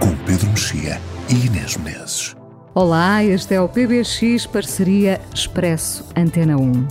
[0.00, 0.98] com Pedro Mexia
[1.28, 2.34] e Inês Menezes.
[2.74, 6.88] Olá, este é o PBX Parceria Expresso Antena 1.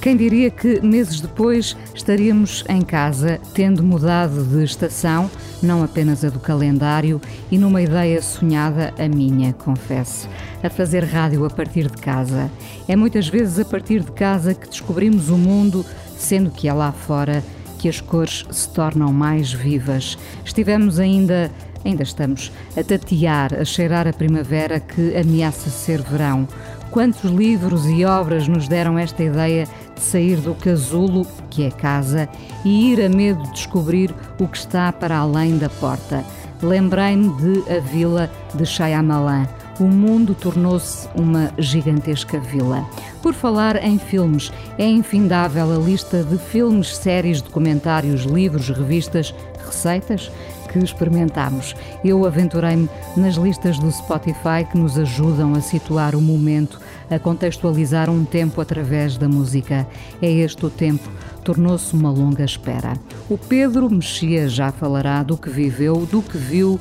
[0.00, 5.30] Quem diria que meses depois estaríamos em casa, tendo mudado de estação,
[5.62, 7.18] não apenas a do calendário,
[7.50, 10.28] e numa ideia sonhada, a minha, confesso,
[10.62, 12.50] a fazer rádio a partir de casa.
[12.86, 15.84] É muitas vezes a partir de casa que descobrimos o mundo,
[16.18, 17.42] sendo que é lá fora
[17.78, 20.18] que as cores se tornam mais vivas.
[20.44, 21.50] Estivemos ainda
[21.84, 26.48] Ainda estamos a tatear, a cheirar a primavera que ameaça ser verão.
[26.90, 32.28] Quantos livros e obras nos deram esta ideia de sair do casulo, que é casa,
[32.64, 36.24] e ir a medo de descobrir o que está para além da porta?
[36.62, 39.46] Lembrei-me de A Vila de Shyamalan.
[39.80, 42.88] O mundo tornou-se uma gigantesca vila.
[43.20, 49.34] Por falar em filmes, é infindável a lista de filmes, séries, documentários, livros, revistas,
[49.66, 50.30] receitas
[50.74, 51.74] que experimentámos.
[52.04, 58.10] Eu aventurei-me nas listas do Spotify que nos ajudam a situar o momento, a contextualizar
[58.10, 59.86] um tempo através da música.
[60.20, 61.08] É este o tempo,
[61.44, 62.94] tornou-se uma longa espera.
[63.30, 66.80] O Pedro Mexia já falará do que viveu, do que viu,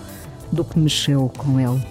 [0.52, 1.82] do que mexeu com ele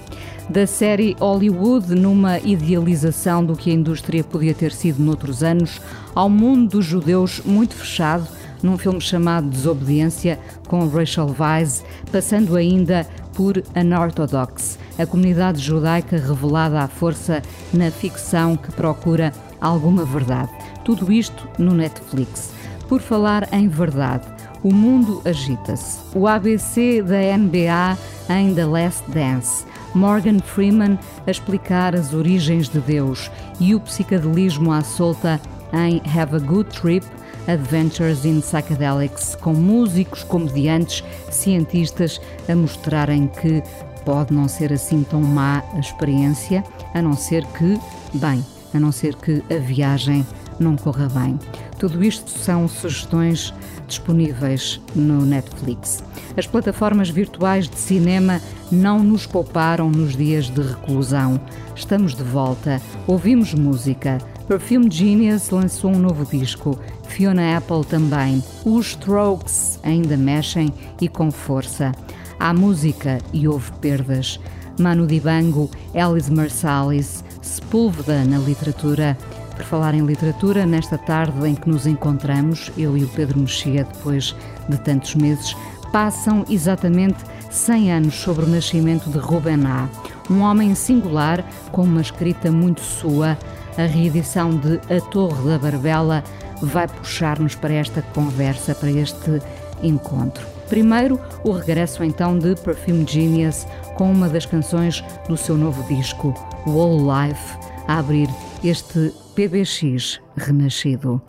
[0.51, 5.81] da série Hollywood, numa idealização do que a indústria podia ter sido noutros anos,
[6.15, 8.27] ao mundo dos judeus muito fechado,
[8.63, 16.81] num filme chamado Desobediência, com Rachel Weisz, passando ainda por Unorthodox, a comunidade judaica revelada
[16.81, 20.51] à força na ficção que procura alguma verdade.
[20.85, 22.53] Tudo isto no Netflix.
[22.89, 24.27] Por falar em verdade,
[24.63, 25.99] o mundo agita-se.
[26.15, 27.99] O ABC da NBA
[28.29, 29.65] em The Last Dance.
[29.95, 33.31] Morgan Freeman a explicar as origens de Deus
[33.61, 35.41] e o psicadelismo à solta
[35.73, 37.07] em Have a Good Trip
[37.47, 43.63] Adventures in Psychedelics, com músicos, comediantes, cientistas a mostrarem que
[44.05, 46.65] pode não ser assim tão má a experiência,
[46.95, 47.79] a não ser que,
[48.15, 48.45] bem,
[48.75, 50.27] a não ser que a viagem
[50.59, 51.39] não corra bem.
[51.79, 53.53] Tudo isto são sugestões
[53.89, 56.03] disponíveis no Netflix.
[56.37, 61.41] As plataformas virtuais de cinema não nos pouparam nos dias de reclusão.
[61.75, 64.19] Estamos de volta, ouvimos música.
[64.47, 66.79] Perfume Genius lançou um novo disco,
[67.13, 68.43] Fiona Apple também.
[68.65, 71.93] Os Strokes ainda mexem e com força.
[72.41, 74.41] Há música e houve perdas.
[74.81, 79.17] Manu Dibango, Alice Marsalis, Sepúlveda na literatura.
[79.55, 83.85] Por falar em literatura, nesta tarde em que nos encontramos, eu e o Pedro Mexia,
[83.85, 84.35] depois
[84.67, 85.55] de tantos meses,
[85.93, 87.19] passam exatamente
[87.51, 89.87] 100 anos sobre o nascimento de Ruben A.,
[90.31, 93.37] um homem singular com uma escrita muito sua.
[93.77, 96.23] A reedição de A Torre da Barbela
[96.67, 99.41] vai puxar-nos para esta conversa, para este
[99.83, 100.47] encontro.
[100.69, 106.33] Primeiro, o regresso então de Perfume Genius com uma das canções do seu novo disco,
[106.67, 108.29] Whole Life, a abrir
[108.65, 111.21] este PBX renascido.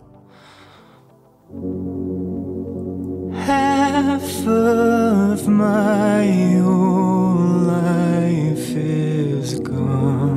[3.46, 10.33] Half of my whole life is gone.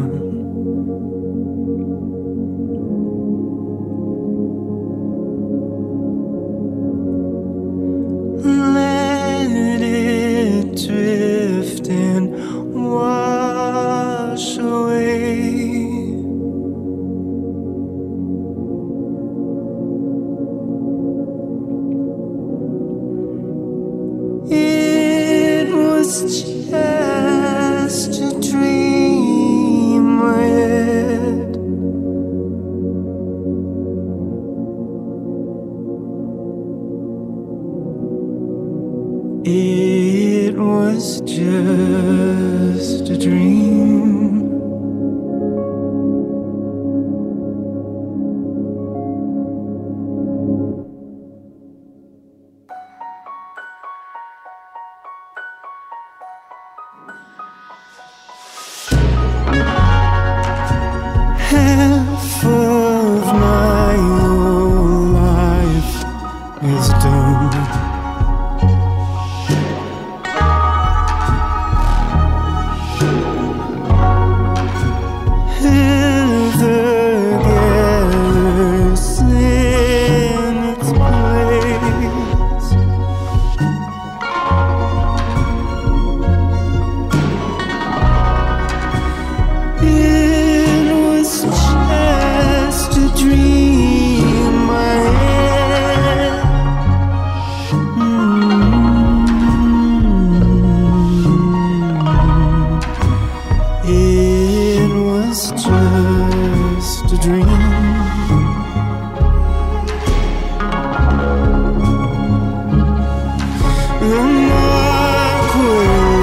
[114.08, 114.24] Will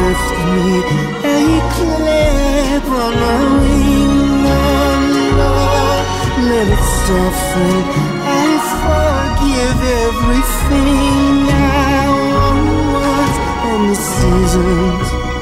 [0.05, 0.71] lift me
[1.23, 3.15] a clip on
[3.61, 4.15] wing,
[6.49, 7.77] let it soften.
[8.25, 8.49] I
[8.81, 12.09] forgive everything I
[12.95, 13.35] was
[13.69, 15.34] and the seasons.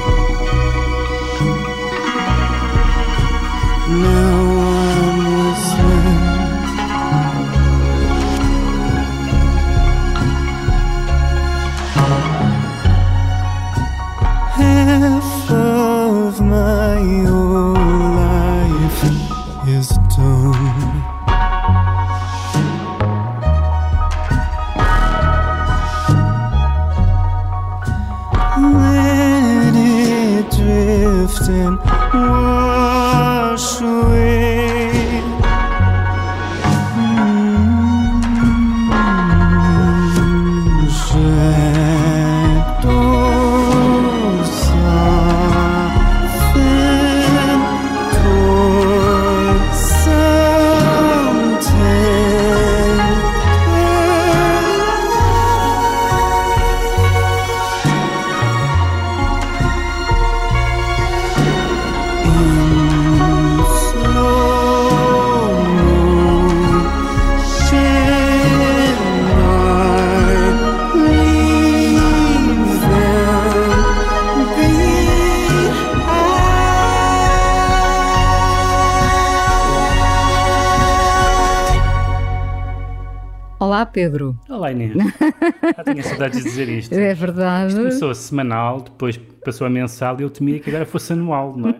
[86.23, 86.93] Saudades de dizer isto.
[86.93, 87.75] É verdade.
[87.75, 91.69] Começou a semanal, depois passou a mensal e eu temia que agora fosse anual, não
[91.69, 91.75] é?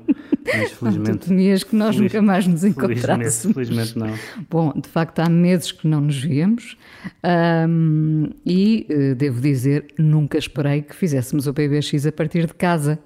[0.45, 1.27] Mas Tu felizmente.
[1.29, 3.53] temias que nós feliz- nunca mais nos felizmente, encontrássemos.
[3.55, 4.13] felizmente não.
[4.49, 6.77] Bom, de facto há meses que não nos víamos
[7.23, 12.99] ahm, e, eh, devo dizer, nunca esperei que fizéssemos o PBX a partir de casa.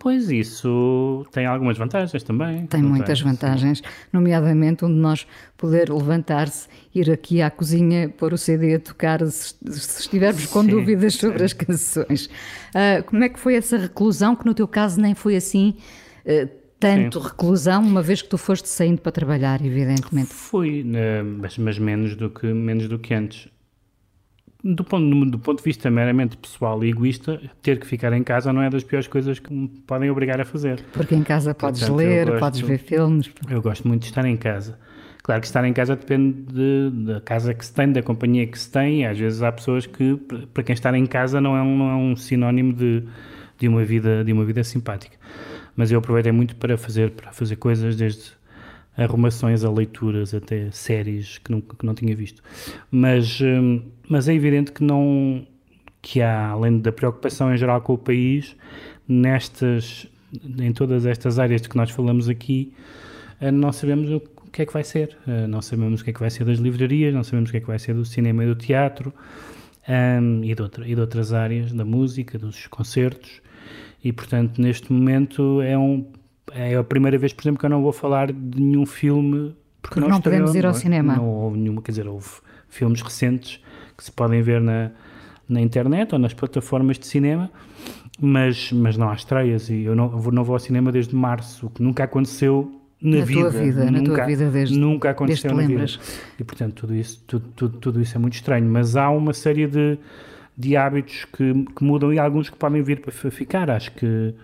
[0.00, 2.66] Pois isso tem algumas vantagens também.
[2.66, 5.26] Tem muitas vantagens, nomeadamente um de nós
[5.58, 10.62] poder levantar-se, ir aqui à cozinha, pôr o CD a tocar se, se estivermos com
[10.62, 11.44] Sim, dúvidas sobre sim.
[11.44, 12.30] as canções.
[12.74, 15.76] Ah, como é que foi essa reclusão, que no teu caso nem foi assim
[16.24, 16.48] eh,
[16.80, 17.26] tanto Sim.
[17.28, 20.32] reclusão, uma vez que tu foste saindo para trabalhar, evidentemente.
[20.32, 23.48] Fui, né, mas, mas menos, do que, menos do que antes.
[24.62, 28.52] Do ponto, do ponto de vista meramente pessoal e egoísta, ter que ficar em casa
[28.52, 30.82] não é das piores coisas que me podem obrigar a fazer.
[30.92, 33.30] Porque em casa podes Portanto, ler, gosto- podes ver filmes.
[33.48, 34.78] Eu gosto muito de estar em casa.
[35.22, 38.58] Claro que estar em casa depende de- da casa que se tem, da companhia que
[38.58, 41.62] se tem, às vezes há pessoas que, para para quem estar em casa, não é
[41.62, 43.02] um, não é um sinónimo de,
[43.58, 45.16] de, uma vida, de uma vida simpática.
[45.76, 48.32] Mas eu aproveitei muito para fazer, para fazer coisas, desde
[49.04, 52.42] arrumações a leituras até séries que não, que não tinha visto.
[52.90, 55.46] Mas, hum, mas é evidente que não
[56.02, 58.56] que há, além da preocupação em geral com o país,
[59.06, 60.06] nestas,
[60.58, 62.72] em todas estas áreas de que nós falamos aqui,
[63.40, 65.16] eh, não sabemos o que é que vai ser.
[65.26, 67.58] Eh, Não sabemos o que é que vai ser das livrarias, não sabemos o que
[67.58, 69.12] é que vai ser do cinema e do teatro
[69.88, 73.40] hum, e, de outra- e de outras áreas, da música, dos concertos.
[74.02, 76.06] E, portanto, neste momento é, um,
[76.54, 79.94] é a primeira vez, por exemplo, que eu não vou falar de nenhum filme porque,
[79.94, 81.16] Porque não estreou, podemos ir ao não cinema.
[81.16, 82.28] Não houve nenhuma, quer dizer, houve
[82.68, 83.60] filmes recentes
[83.96, 84.90] que se podem ver na,
[85.48, 87.50] na internet ou nas plataformas de cinema,
[88.20, 91.66] mas, mas não há estreias e eu não vou, não vou ao cinema desde março,
[91.66, 93.40] o que nunca aconteceu na, Na vida.
[93.40, 95.92] tua vida, na tua nunca, vida desde- nunca desde aconteceu te na lembras.
[95.96, 96.04] vida.
[96.38, 99.66] E portanto tudo isso, tudo, tudo, tudo isso é muito estranho, mas há uma série
[99.66, 99.98] de,
[100.56, 103.70] de hábitos que, que mudam e alguns que podem vir para ficar.
[103.70, 104.34] Acho que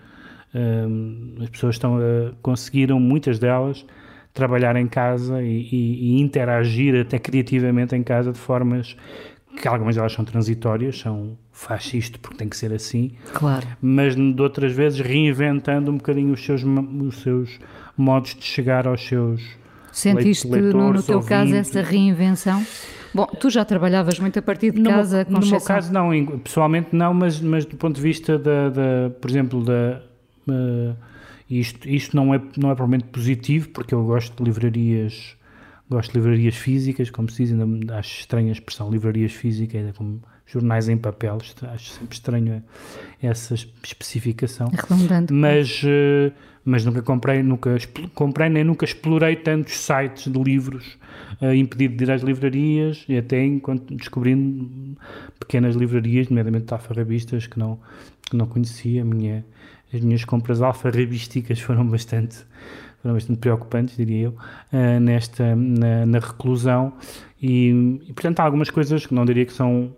[1.43, 3.85] as pessoas estão a, conseguiram, muitas delas,
[4.33, 8.95] trabalhar em casa e, e- e interagir até criativamente em casa de formas
[9.59, 13.65] que algumas delas são transitórias, são faz isto porque tem que ser assim, Claro.
[13.81, 17.59] mas de outras vezes reinventando um bocadinho os seus, os seus
[17.97, 19.41] modos de chegar aos seus
[19.91, 21.75] Sentiste leit- no, no leitores, teu caso ouvintes.
[21.75, 22.63] essa reinvenção?
[23.11, 26.09] Bom, tu já trabalhavas muito a partir de No casa, meu, no meu caso não,
[26.37, 30.01] pessoalmente não, mas, mas do ponto de vista da, da- por exemplo, da
[30.49, 30.95] eh,
[31.49, 35.37] isto, isto não é não é propriamente positivo porque eu gosto de livrarias
[35.89, 39.93] gosto de livrarias físicas, como se diz, ainda acho estranha a expressão livrarias físicas, é
[39.93, 41.37] como jornais em papel,
[41.73, 42.63] acho sempre estranho
[43.21, 44.69] essa especificação.
[44.73, 45.33] É redundante.
[45.33, 46.31] Mas, eh,
[46.63, 47.77] mas nunca comprei, nunca
[48.13, 50.97] comprei nem nunca explorei tantos sites de livros
[51.41, 54.97] eh, impedido de ir às livrarias e até enquanto descobrindo
[55.39, 57.79] pequenas livrarias, nomeadamente alfarrabistas que não,
[58.29, 59.01] que não conhecia.
[59.01, 59.45] A minha,
[59.93, 62.37] as minhas compras alfarrabísticas foram bastante,
[63.01, 66.93] foram bastante preocupantes, diria eu, uh, nesta, na, na reclusão.
[67.41, 69.93] E, e, portanto, há algumas coisas que não diria que são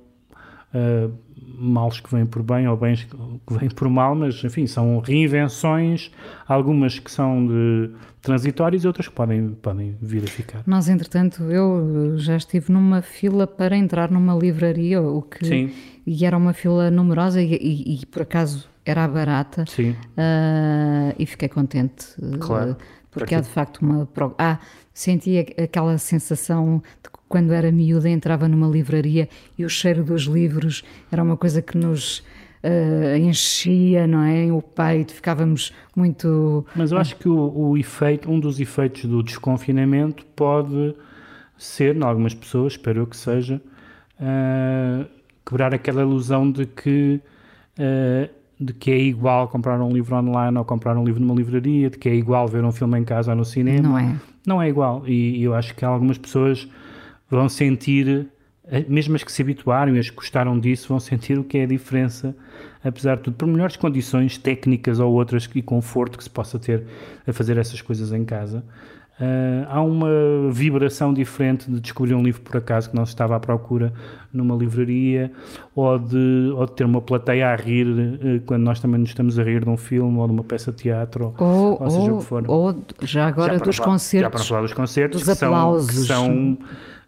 [0.73, 1.11] uh,
[1.57, 6.11] males que vêm por bem ou bens que vêm por mal, mas, enfim, são reinvenções,
[6.47, 7.91] algumas que são de
[8.21, 10.63] transitórias e outras que podem, podem vir a ficar.
[10.67, 15.45] Nós, entretanto, eu já estive numa fila para entrar numa livraria, o que...
[15.45, 15.71] Sim.
[16.05, 19.65] E era uma fila numerosa e, e, e por acaso era barata.
[19.67, 19.91] Sim.
[19.91, 22.07] Uh, e fiquei contente.
[22.39, 22.71] Claro.
[22.71, 22.77] Uh,
[23.11, 24.07] porque há de facto uma.
[24.37, 24.59] Ah,
[24.93, 29.27] senti aquela sensação de que quando era miúda entrava numa livraria
[29.57, 32.23] e o cheiro dos livros era uma coisa que nos.
[32.61, 34.51] Uh, enchia, não é?
[34.51, 36.65] O peito, ficávamos muito.
[36.75, 40.93] Mas eu acho que o, o efeito, um dos efeitos do desconfinamento pode
[41.57, 43.61] ser, em algumas pessoas, espero eu que seja,
[44.19, 45.05] uh,
[45.45, 47.21] quebrar aquela ilusão de que
[47.79, 48.29] uh,
[48.59, 51.97] de que é igual comprar um livro online ou comprar um livro numa livraria, de
[51.97, 53.87] que é igual ver um filme em casa ou no cinema.
[53.87, 54.15] Não é.
[54.45, 55.07] Não é igual.
[55.07, 56.67] E, eu acho que algumas pessoas
[57.29, 58.27] vão sentir,
[58.67, 61.59] eh, mesmo as que se habituaram e as que gostaram disso, vão sentir o que
[61.59, 62.35] é a diferença,
[62.83, 66.83] apesar de tudo, por melhores condições técnicas ou outras e conforto que se possa ter
[67.25, 68.63] a fazer essas coisas em casa.
[69.19, 73.35] Uh, há uma vibração diferente de descobrir um livro por acaso que não se estava
[73.35, 73.91] à procura
[74.31, 75.29] numa livraria
[75.75, 79.37] ou de, ou de ter uma plateia a rir uh, quando nós também nos estamos
[79.37, 82.15] a rir de um filme ou de uma peça de teatro ou, ou seja ou,
[82.15, 82.43] o que for.
[82.47, 84.25] Ou já agora já dos falar, concertos.
[84.25, 86.07] Já para falar dos concertos dos que aplausos.
[86.07, 86.63] são, que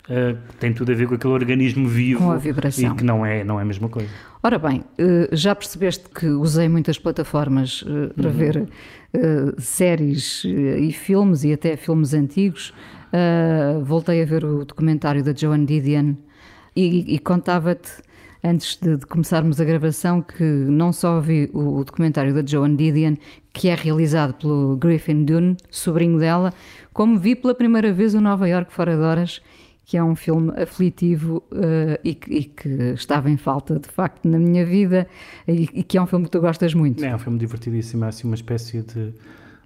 [0.10, 2.92] são uh, tem tudo a ver com aquele organismo vivo com a vibração.
[2.92, 4.10] e que não é, não é a mesma coisa.
[4.44, 4.84] Ora bem,
[5.32, 8.34] já percebeste que usei muitas plataformas para uhum.
[8.34, 8.68] ver
[9.14, 12.74] Uh, séries uh, e filmes e até filmes antigos.
[13.12, 16.16] Uh, voltei a ver o documentário da Joan Didion
[16.76, 17.92] e, e contava-te,
[18.42, 22.76] antes de, de, começarmos a gravação, que não só vi o, o, documentário da Joan
[22.76, 23.16] Didion,
[23.52, 26.54] que é realizado pelo Griffin Dunne, sobrinho dela,
[26.94, 29.42] como vi pela primeira vez o Nova York Fora de Horas
[29.92, 34.26] que é um filme aflitivo uh, e, que, e, que, estava em falta de facto
[34.26, 35.06] na minha vida
[35.46, 37.04] e, e, que é um filme que tu gostas muito.
[37.04, 39.14] É um filme divertidíssimo, é assim uma espécie de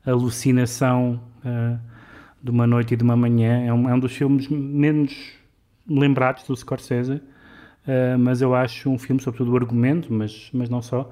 [0.04, 1.80] alucinação uh,
[2.42, 3.68] de uma noite e de uma manhã.
[3.68, 5.16] É um, é um dos filmes menos
[5.88, 10.82] lembrados do Scorsese, uh, mas eu acho um filme, sobretudo o argumento, mas, mas não
[10.82, 11.08] só,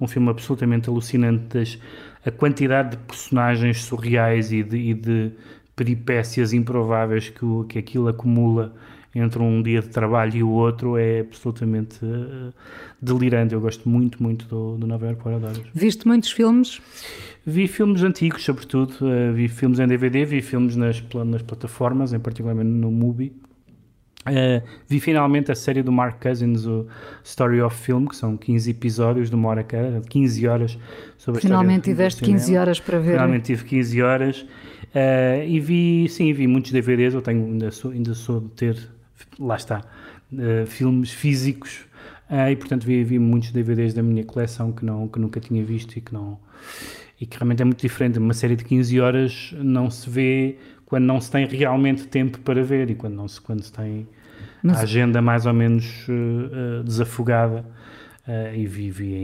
[0.00, 1.46] um filme absolutamente alucinante.
[1.48, 1.80] Das,
[2.24, 5.32] a quantidade de personagens surreais e de, e de
[5.74, 8.74] peripécias improváveis que, o, que aquilo acumula
[9.14, 12.52] entre um dia de trabalho e o outro é absolutamente uh,
[13.00, 13.54] delirante.
[13.54, 15.60] Eu gosto muito, muito do, do Nova York Horas.
[15.74, 16.80] Viste muitos filmes?
[17.44, 18.94] Vi filmes antigos, sobretudo.
[19.02, 23.32] Uh, vi filmes em DVD, vi filmes nas, nas plataformas, em particular no Mubi.
[24.22, 26.86] Uh, vi finalmente a série do Mark Cousins, o
[27.24, 30.78] Story of Film, que são 15 episódios de uma hora cada, 15 horas
[31.18, 33.12] sobre a Finalmente tiveste 15 horas para ver.
[33.12, 34.40] Finalmente tive 15 horas.
[34.42, 37.14] Uh, e vi, sim, vi muitos DVDs.
[37.14, 38.88] Eu tenho, ainda sou, ainda sou de ter,
[39.40, 39.82] lá está,
[40.32, 41.86] uh, filmes físicos.
[42.50, 45.98] E portanto vi, vi muitos DVDs da minha coleção que, não, que nunca tinha visto
[45.98, 46.38] e que, não,
[47.20, 48.18] e que realmente é muito diferente.
[48.18, 50.56] Uma série de 15 horas não se vê
[50.92, 54.06] quando não se tem realmente tempo para ver e quando, não se, quando se tem
[54.62, 54.76] Mas...
[54.76, 55.86] a agenda mais ou menos
[56.84, 57.64] desafogada.
[58.54, 59.14] e vi, vi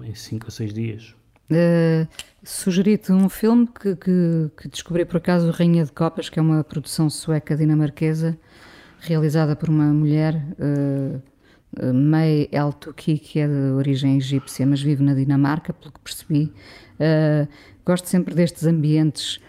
[0.00, 1.16] em 5 ou 6 dias.
[1.50, 2.06] Uh,
[2.44, 6.62] Sugeri-te um filme que, que, que, descobri por acaso, Rainha de Copas, que é uma
[6.62, 8.38] produção sueca dinamarquesa,
[9.00, 15.02] realizada por uma mulher, uh, May El Tuki, que é de origem egípcia, mas vive
[15.02, 16.52] na Dinamarca, pelo que percebi.
[16.94, 17.48] Uh,
[17.84, 19.40] gosto sempre destes ambientes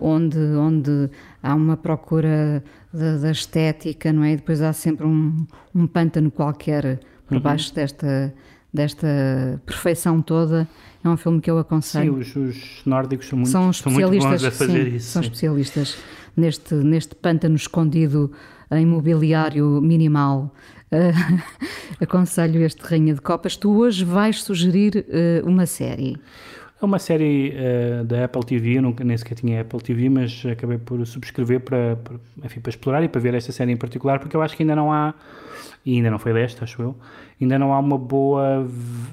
[0.00, 1.10] onde, onde
[1.42, 2.62] há uma procura
[2.92, 4.32] da, da, estética, não é?
[4.32, 7.40] E depois há sempre um, um pântano qualquer por uhum.
[7.42, 8.32] baixo desta,
[8.72, 10.66] desta perfeição toda.
[11.04, 12.22] É um filme que eu aconselho.
[12.24, 15.10] Sim, os, os nórdicos são muito, são especialistas, são muito bons a fazer sim, isso.
[15.10, 15.98] São especialistas
[16.36, 18.32] neste, neste pântano escondido
[18.70, 20.54] em mobiliário minimal.
[20.90, 21.40] Uh,
[22.00, 23.56] aconselho este Rainha de Copas.
[23.56, 26.16] Tu hoje vais sugerir uh, uma série.
[26.80, 30.44] É uma série uh, da Apple TV, eu nunca, nem sequer tinha Apple TV, mas
[30.46, 34.20] acabei por subscrever para, para, enfim, para explorar e para ver esta série em particular,
[34.20, 35.12] porque eu acho que ainda não há,
[35.84, 36.96] e ainda não foi desta, acho eu,
[37.40, 38.64] ainda não há uma boa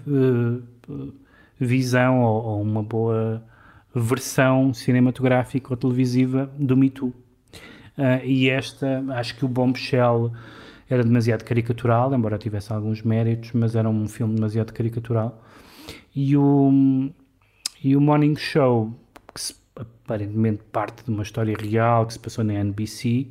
[0.07, 1.13] uh,
[1.59, 3.43] visão ou, ou, uma boa
[3.95, 7.07] versão cinematográfica ou televisiva do Me Too.
[7.97, 10.31] Uh, e esta, acho que o Bombshell
[10.87, 15.41] era demasiado caricatural, embora tivesse alguns méritos, mas era um filme demasiado caricatural.
[16.15, 17.11] E o,
[17.85, 18.91] e o Morning Show,
[19.31, 23.27] que se, aparentemente parte de uma história real que se passou na NBC,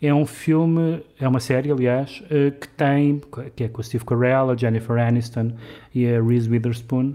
[0.00, 3.20] é um filme, é uma série, aliás, uh, que tem,
[3.54, 5.52] que é com a Steve Carell, a Jennifer Aniston
[5.94, 7.14] e a Reese Witherspoon,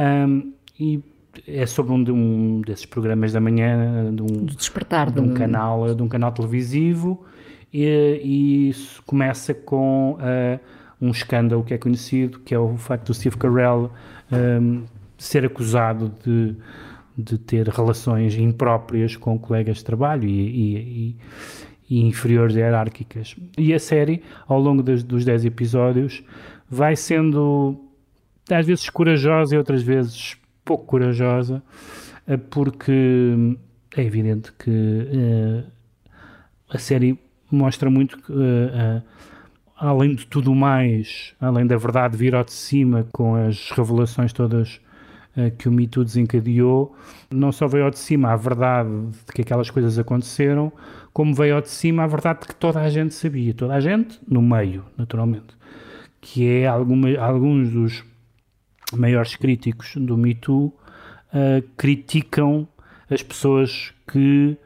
[0.00, 1.02] um, e
[1.46, 5.34] é sobre um, de um desses programas da manhã de um, despertar de um do-
[5.34, 7.22] canal de um canal televisivo
[7.70, 10.58] e, e isso começa com ah,
[10.98, 13.90] um escândalo que é conhecido que é o facto do Steve Carell
[14.32, 14.84] ahm,
[15.18, 16.54] ser acusado de
[17.18, 20.76] de ter relações impróprias com colegas de trabalho e, e-
[21.08, 21.16] e-
[21.88, 23.34] e inferiores hierárquicas.
[23.56, 26.22] E a série, ao longo dos 10 episódios,
[26.68, 27.80] vai sendo
[28.50, 31.62] às vezes corajosa e outras vezes pouco corajosa,
[32.26, 33.56] eh, porque
[33.96, 34.70] é evidente que
[35.10, 35.64] eh,
[36.68, 37.18] a série
[37.50, 39.02] mostra muito que, eh, eh,
[39.74, 44.80] além de tudo mais, além da verdade vir ao de cima com as revelações todas
[45.58, 46.94] que o Me Too desencadeou,
[47.30, 48.88] não só veio ao de cima a verdade
[49.26, 50.72] de que aquelas coisas aconteceram,
[51.12, 53.80] como veio ao de cima a verdade de que toda a gente sabia, toda a
[53.80, 55.54] gente no meio, naturalmente,
[56.20, 58.04] que é alguma, alguns dos
[58.92, 60.72] maiores críticos do Me Too
[61.32, 62.66] eh, criticam
[63.10, 64.56] as pessoas que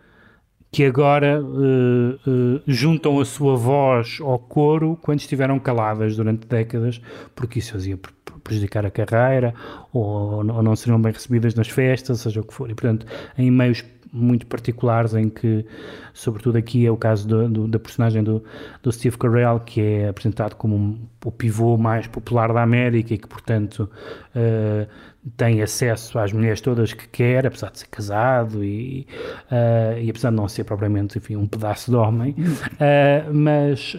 [0.73, 7.01] que agora eh, eh, juntam a sua voz ao coro quando estiveram caladas durante décadas,
[7.35, 8.13] porque isso as ia pre-
[8.51, 9.55] prejudicar a carreira
[9.93, 12.69] ou, ou não seriam bem recebidas nas festas, seja o que for.
[12.69, 13.07] E, portanto,
[13.39, 15.65] em meios muito particulares em que,
[16.13, 18.43] sobretudo aqui é o caso do- do- da personagem do,
[18.83, 23.19] do Steve Carell, que é apresentado como um- o pivô mais popular da América e
[23.19, 23.89] que, portanto,
[24.35, 24.89] eh,
[25.37, 29.07] tem acesso às mulheres todas que quer, apesar de ser casado e,
[29.49, 32.35] eh, e apesar de não ser propriamente enfim, um pedaço de homem,
[32.81, 33.97] Eh, mas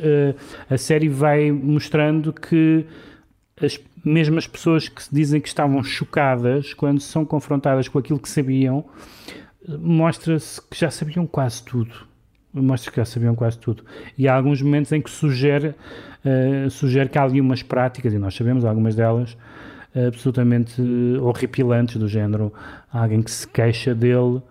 [0.69, 2.85] a série vai mostrando que
[3.61, 8.85] as mesmas pessoas que dizem que estavam chocadas quando são confrontadas com aquilo que sabiam,
[9.79, 12.09] mostra-se que já sabiam quase tudo.
[12.53, 13.83] Mostra que já sabiam quase tudo.
[14.17, 15.73] E há alguns momentos em que sugere,
[16.25, 19.37] eh, sugere que há ali umas práticas, e nós sabemos algumas delas,
[20.07, 20.81] absolutamente
[21.21, 22.53] horripilantes, do género
[22.91, 24.41] há alguém que se queixa dele,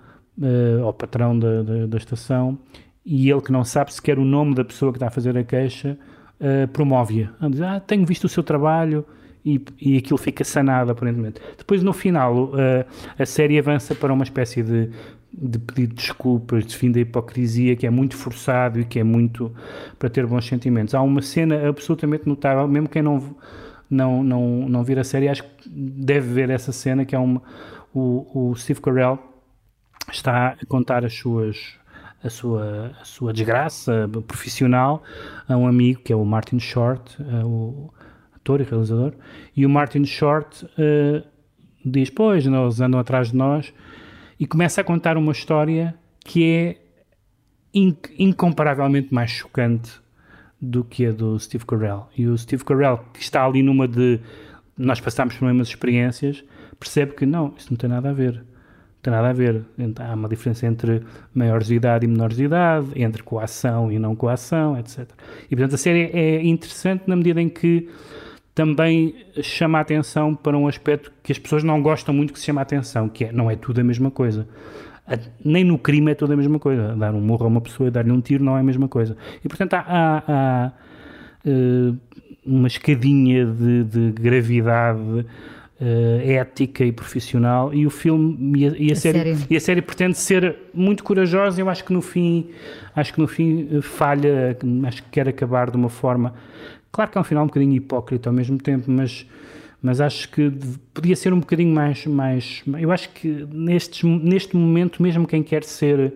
[0.40, 2.58] eh, ao patrão da, da, da estação,
[3.04, 5.44] e ele que não sabe sequer o nome da pessoa que está a fazer a
[5.44, 5.98] queixa,
[6.38, 7.48] eh, promove-a.
[7.48, 9.04] Diz, ah, tenho visto o seu trabalho
[9.44, 11.40] e, e aquilo fica sanado, aparentemente.
[11.57, 12.87] Depois, no final, eh,
[13.18, 14.90] a série avança para uma espécie de,
[15.33, 19.05] de pedido de desculpas, de fim da hipocrisia, que é muito forçado e que é
[19.05, 19.53] muito
[19.98, 20.94] para ter bons sentimentos.
[20.94, 23.37] Há uma cena absolutamente notável, mesmo quem não,
[23.88, 27.42] não, não, não vir a série, acho que deve ver essa cena, que é uma,
[27.94, 29.18] o, o Steve Carell
[30.12, 31.79] está a contar as suas
[32.22, 35.03] a sua, a sua desgraça profissional
[35.48, 37.90] a um amigo que é o Martin Short, o
[38.42, 39.12] ator e realizador,
[39.57, 41.22] e o Martin Short eh,
[41.85, 43.72] diz: Pois, eles andam atrás de nós,
[44.38, 46.76] e começa a contar uma história que é
[47.74, 49.90] in- incomparavelmente mais chocante
[50.61, 52.09] do que a do Steve Carell.
[52.16, 54.20] E o Steve Carell, que está ali numa de
[54.76, 56.42] nós passamos por mesmas experiências,
[56.79, 58.35] percebe que não, isso não tem nada a ver.
[58.37, 59.62] Não tem nada a ver.
[59.79, 61.03] Então, Há uma diferença entre
[61.35, 65.09] maiores de idade e menores de idade, entre coação e não coação, etc.
[65.50, 67.88] E portanto a série é interessante na medida em que
[68.54, 72.46] também chama a atenção para um aspecto que as pessoas não gostam muito que se
[72.46, 74.46] chama a atenção, que é, não é tudo a mesma coisa.
[75.44, 76.94] Nem no crime é tudo a mesma coisa.
[76.94, 79.16] Dar um morro a uma pessoa e dar-lhe um tiro não é a mesma coisa.
[79.44, 80.72] E portanto há, há- há,
[81.44, 81.92] eh,
[82.46, 85.26] uma escadinha de, de gravidade
[85.80, 89.46] eh, ética e profissional e o filme e a, e a A série, série.
[89.50, 91.60] e a série pretende ser muito corajosa.
[91.60, 92.46] Eu acho que no fim
[92.94, 96.34] acho que no fim eh, falha, acho que quer acabar de uma forma
[96.92, 99.26] claro que é um final um bocadinho hipócrita ao mesmo tempo, mas
[99.83, 100.53] mas acho que
[100.92, 105.64] podia ser um bocadinho mais mais eu acho que nestes, neste momento mesmo quem quer
[105.64, 106.12] ser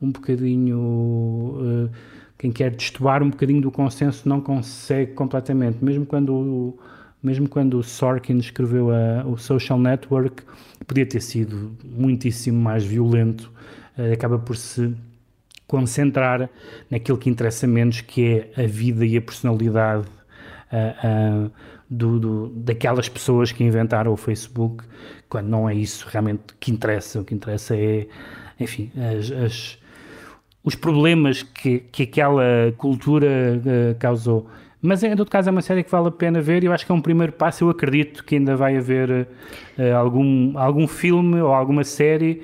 [0.00, 1.96] um bocadinho eh,
[2.38, 5.82] quem quer destoar um bocadinho do consenso não consegue completamente.
[5.82, 6.78] Mesmo quando o,
[7.22, 10.42] mesmo quando o Sorkin escreveu a, o Social Network
[10.86, 13.50] podia ter sido muitíssimo mais violento
[13.96, 14.94] eh, acaba por se
[15.66, 16.48] concentrar
[16.90, 20.06] naquilo que interessa menos que é a vida e a personalidade
[20.72, 21.50] ah, ah,
[21.88, 24.84] do, do- daquelas pessoas que inventaram o Facebook,
[25.28, 27.20] quando não é isso realmente que interessa.
[27.20, 28.06] O que interessa é,
[28.58, 29.78] enfim, as- as-
[30.64, 32.42] os problemas que, que aquela
[32.76, 33.26] cultura
[33.64, 34.48] eh, causou.
[34.82, 36.84] Mas em todo caso é uma série que vale a pena ver e eu acho
[36.84, 37.64] que é um primeiro passo.
[37.64, 39.28] Eu acredito que ainda vai haver
[39.78, 42.42] eh, algum, algum filme ou alguma série.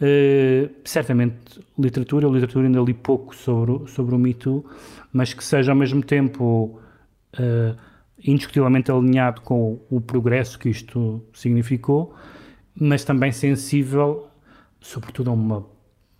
[0.00, 4.64] Eh, certamente literatura, eu literatura ainda li pouco sobre, sobre o Me Too,
[5.12, 6.80] mas que seja ao mesmo tempo
[7.38, 7.74] eh,
[8.24, 12.14] indiscutivelmente alinhado com o, o progresso que isto significou,
[12.74, 14.28] mas também sensível,
[14.80, 15.66] sobretudo a uma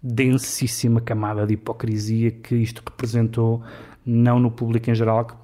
[0.02, 3.62] densíssima camada de hipocrisia que isto representou,
[4.04, 5.34] não no público em geral, que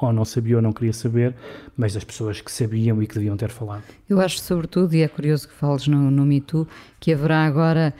[0.00, 1.34] ou não sabia ou não queria saber,
[1.76, 3.84] mas das pessoas que sabiam e que deviam ter falado.
[4.08, 6.68] Eu acho, sobretudo, e é curioso que fales no, no Me Too,
[7.00, 7.94] que haverá agora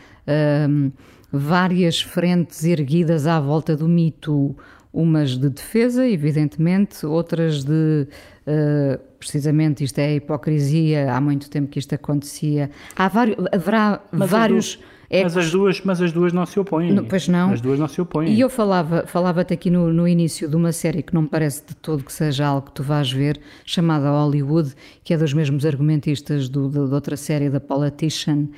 [0.68, 0.92] hum,
[1.32, 4.56] várias frentes erguidas à volta do Me Too.
[4.92, 8.09] Umas de defesa, evidentemente, outras de.
[8.46, 12.70] Uh, precisamente isto é hipocrisia, há muito tempo que isto acontecia.
[12.96, 14.78] Há vários, haverá Mas vários.
[15.08, 16.92] É mas, as duas, mas as duas não se opõem.
[16.92, 17.52] Não, pois não.
[17.52, 18.32] As duas não se opõem.
[18.32, 21.64] E eu falava, falava-te aqui no, no início de uma série que não me parece
[21.66, 25.64] de todo que seja algo que tu vais ver, chamada Hollywood, que é dos mesmos
[25.64, 28.48] argumentistas do, de, de outra série, da Politician.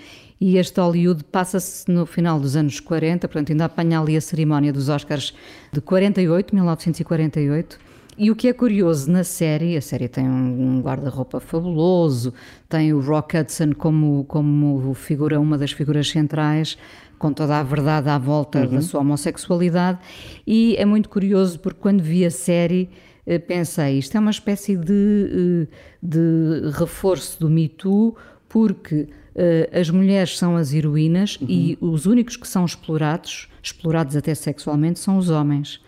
[0.41, 4.73] E este Hollywood passa-se no final dos anos 40, portanto ainda apanha ali a cerimónia
[4.73, 5.35] dos Oscars
[5.73, 7.88] de 48, 1948.
[8.19, 12.35] E o que é curioso na série, a série tem um guarda-roupa fabuloso,
[12.69, 16.77] tem o Rock Hudson como, como figura, uma das figuras centrais,
[17.17, 18.71] com toda a verdade à volta uhum.
[18.71, 20.01] da sua homossexualidade,
[20.45, 22.91] e é muito curioso porque quando vi a série
[23.25, 28.17] eh, pensei, isto é uma espécie de, eh, de reforço do Me Too,
[28.49, 31.47] porque uh, as mulheres são as heroínas uhum.
[31.49, 35.81] e os únicos que são explorados, explorados até sexualmente, são os homens.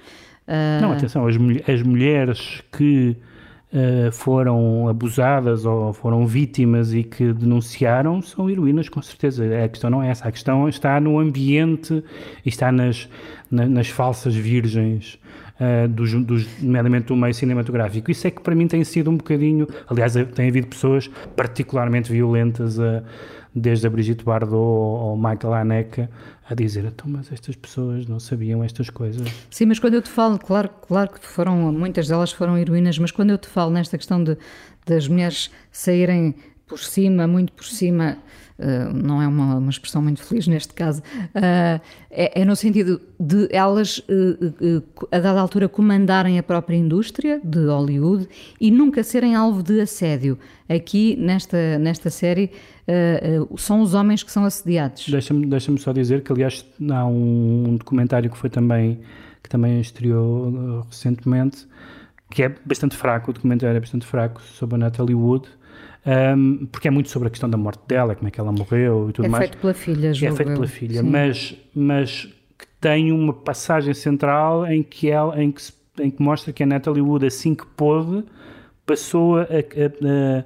[0.50, 0.82] Uh...
[0.82, 1.36] Não, atenção, as,
[1.68, 3.16] as mulheres que
[3.72, 9.44] uh, foram abusadas ou foram vítimas e que denunciaram são heroínas, com certeza.
[9.64, 12.02] A questão não é essa, a questão está no ambiente
[12.44, 13.08] está nas,
[13.48, 15.18] na, nas falsas virgens.
[15.60, 18.10] Uh, dos, dos, nomeadamente do meio cinematográfico.
[18.10, 19.66] Isso é que para mim tem sido um bocadinho.
[19.86, 23.02] Aliás, tem havido pessoas particularmente violentas a
[23.54, 26.08] desde a Brigitte Bardot ou Michael Haneke,
[26.48, 29.28] a dizer, então, mas estas pessoas não sabiam estas coisas.
[29.50, 33.10] Sim, mas quando eu te falo, claro, claro que foram, muitas delas foram heroínas, mas
[33.10, 34.36] quando eu te falo nesta questão de,
[34.84, 36.34] das mulheres saírem
[36.66, 38.18] por cima, muito por cima,
[38.60, 43.00] uh, não é uma, uma, expressão muito feliz neste caso, uh, é, é, no sentido
[43.18, 48.28] de elas, uh, a dada altura, comandarem a própria indústria de Hollywood
[48.60, 50.38] e nunca serem alvo de assédio.
[50.68, 52.52] Aqui, nesta, nesta série,
[53.56, 55.08] são os homens que são assediados.
[55.08, 59.00] Deixa-me deixa só dizer que, aliás, há um, um documentário que foi também,
[59.42, 61.66] que também estreou recentemente,
[62.30, 65.48] que é bastante fraco, o documentário é bastante fraco, sobre a Natalie Wood,
[66.36, 69.10] um, porque é muito sobre a questão da morte dela, como é que ela morreu
[69.10, 69.44] e tudo é mais.
[69.44, 74.66] É feito pela filha, É feito pela filha, mas, mas que tem uma passagem central
[74.66, 75.62] em que, ela, em, que,
[76.00, 78.24] em que mostra que a Natalie Wood, assim que pôde,
[78.86, 80.44] passou a, a, a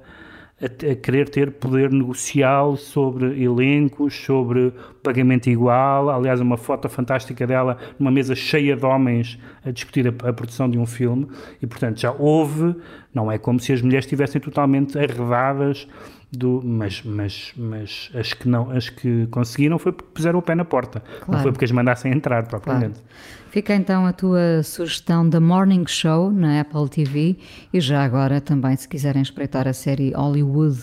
[0.61, 6.09] a, a, querer ter poder negocial sobre elencos, sobre pagamento igual.
[6.09, 10.69] Aliás, uma foto fantástica dela numa mesa cheia de homens a discutir a, a, produção
[10.69, 11.27] de um filme.
[11.61, 12.75] E, portanto, já houve,
[13.13, 15.87] não é como se as mulheres estivessem totalmente arredadas.
[16.31, 20.53] Do, mas, mas, mas as que não as que conseguiram foi porque puseram o pé
[20.53, 21.31] na porta, claro.
[21.31, 22.99] não foi porque as mandassem entrar propriamente.
[22.99, 23.44] Claro.
[23.55, 27.37] Fica então a tua sugestão da Morning Show na Apple TV
[27.71, 30.77] e já agora também se quiserem espreitar a série Hollywood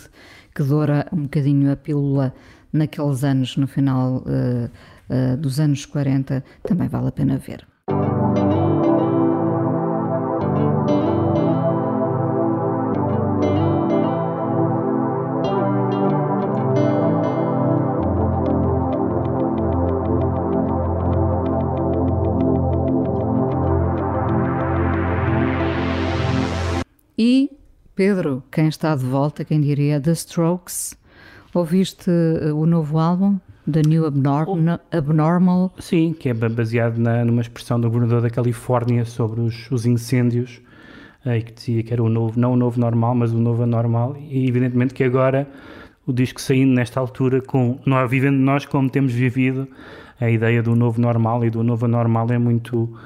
[0.54, 2.34] que doura um bocadinho a pílula
[2.72, 4.70] naqueles anos, no final uh,
[5.10, 7.62] uh, dos anos 40, também vale a pena ver.
[27.94, 30.96] Pedro, quem está de volta, quem diria, The Strokes,
[31.52, 33.38] ouviste uh, o novo álbum?
[33.70, 35.74] The New Abnormal, Abnormal?
[35.78, 40.62] Sim, que é baseado na, numa expressão do governador da Califórnia sobre os, os incêndios
[41.26, 43.62] uh, e que dizia que era o novo, não o novo normal, mas o novo
[43.62, 44.16] anormal.
[44.16, 45.46] E evidentemente que agora
[46.06, 49.68] o disco saindo nesta altura, com nós, vivendo nós como temos vivido,
[50.18, 52.98] a ideia do novo normal e do novo anormal é muito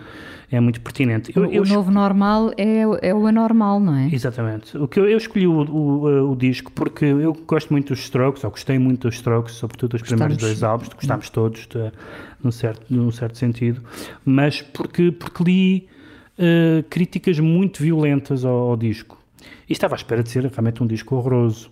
[0.51, 1.33] é muito pertinente.
[1.35, 4.09] Eu, o eu novo normal é, é o anormal, não é?
[4.13, 4.77] Exatamente.
[4.79, 8.45] O que eu, eu escolhi o, o, o, disco porque eu gosto muito dos Strokes,
[8.45, 10.21] ou gostei muito dos Strokes, sobretudo dos Gostamos.
[10.21, 11.93] primeiros dois álbuns, gostámos todos, de,
[12.43, 13.83] num, certo, num certo sentido,
[14.25, 15.89] mas porque, porque li
[16.39, 19.19] uh, críticas muito violentas ao, ao disco.
[19.69, 21.71] E estava à espera de ser realmente um disco horroroso.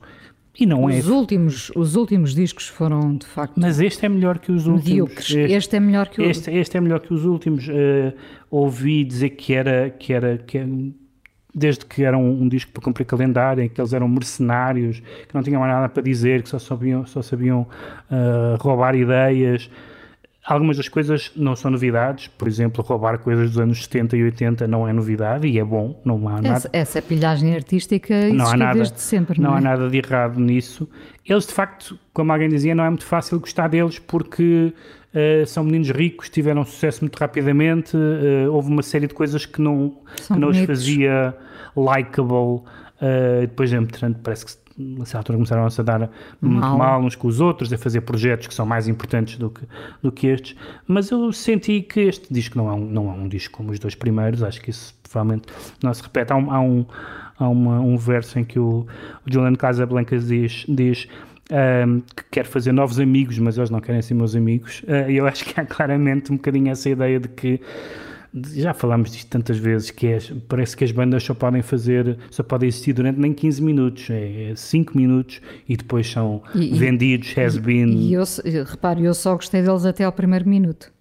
[0.59, 1.13] E não os é.
[1.13, 3.55] Últimos, os últimos discos foram, de facto.
[3.57, 5.19] Mas este é melhor que os últimos.
[5.19, 6.25] Este, este, é melhor que o...
[6.25, 7.67] este, este é melhor que os últimos.
[7.67, 8.13] Uh,
[8.51, 9.91] ouvi dizer que era.
[9.91, 10.93] Que era que,
[11.53, 15.35] desde que era um, um, disco para cumprir calendário, em que eles eram mercenários, que
[15.35, 17.67] não tinham mais nada para dizer, que só sabiam, só sabiam
[18.11, 19.71] uh, roubar ideias.
[20.47, 24.69] Algumas das coisas não são novidades, por exemplo, roubar coisas dos anos 70 e 80
[24.69, 26.49] não é novidade e é bom, não há nada.
[26.49, 29.63] Essa, essa pilhagem artística não há nada, desde sempre, não, não há é?
[29.63, 30.87] nada de errado nisso.
[31.25, 34.75] Eles, de facto, como alguém dizia, não é muito fácil gostar deles porque
[35.15, 39.63] eh, são meninos ricos, tiveram sucesso muito rapidamente, eh, houve uma série de coisas que
[39.63, 41.35] não, São que não os fazia
[41.77, 42.63] likable.
[43.01, 46.11] eh, depois, entretanto, parece que nessa altura começaram a se dar
[46.41, 46.79] muito Mal.
[46.79, 49.63] mal uns com os outros, a fazer projetos que são mais importantes do que,
[50.03, 50.57] do que estes.
[50.87, 53.79] Mas eu senti que este disco não é, um, não é um disco como os
[53.79, 55.45] dois primeiros, acho que isso provavelmente
[55.83, 56.33] não se repete.
[56.33, 56.87] Há um, há um,
[57.39, 58.87] há uma- um verso em que o,
[59.27, 60.65] o Julian Casablancas diz.
[60.69, 61.09] diz
[61.51, 64.83] ahm, que quer fazer novos amigos, mas eles não querem ser meus amigos.
[65.09, 67.61] E eu acho que há claramente um bocadinho essa ideia de que
[68.55, 70.19] já falámos disto tantas vezes que é,
[70.49, 74.53] parece que as bandas só podem fazer, só podem existir durante nem 15 minutos, é
[74.57, 77.91] 5 minutos e depois são E- vendidos, has been.
[77.97, 78.25] E eu,
[78.67, 80.93] repare, eu só gostei deles até ao primeiro minuto.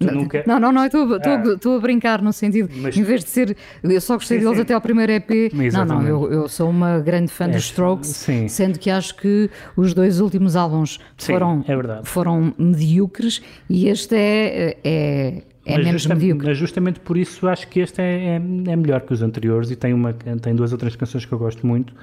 [0.00, 1.76] Não, nunca- não, não, não, estou estou- Ah.
[1.76, 4.62] a brincar no sentido, Mas- em vez de ser, eu só gostei Sim, deles sim.
[4.62, 5.30] até ao primeiro EP.
[5.54, 6.08] Não, não, Exatamente.
[6.10, 8.48] eu, eu sou uma grande fã És- dos Strokes, sim.
[8.48, 14.76] sendo que acho que os dois últimos álbuns foram, é foram medíocres e este é,
[14.82, 16.48] é, é mas, menos justa- medíocre.
[16.48, 19.76] mas justamente por isso acho que este é, é, é melhor que os anteriores e
[19.76, 21.94] tem, uma, tem duas ou três canções que eu gosto muito,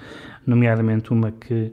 [0.45, 1.71] nomeadamente uma que,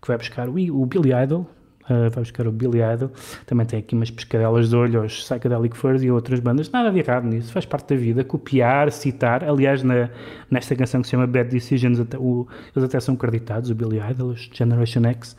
[0.00, 1.42] que vai buscar o, o Billy Idol,
[1.84, 3.10] uh, vai buscar o Billy Idol,
[3.46, 6.98] também tem aqui umas pescadelas de olho aos Psychedelic Furs e outras bandas, nada de
[6.98, 10.10] errado nisso, faz parte da vida, copiar, citar, aliás na,
[10.50, 14.00] nesta canção que se chama Bad Decisions, até, o, eles até são creditados, o Billy
[14.10, 15.36] Idol, os Generation X,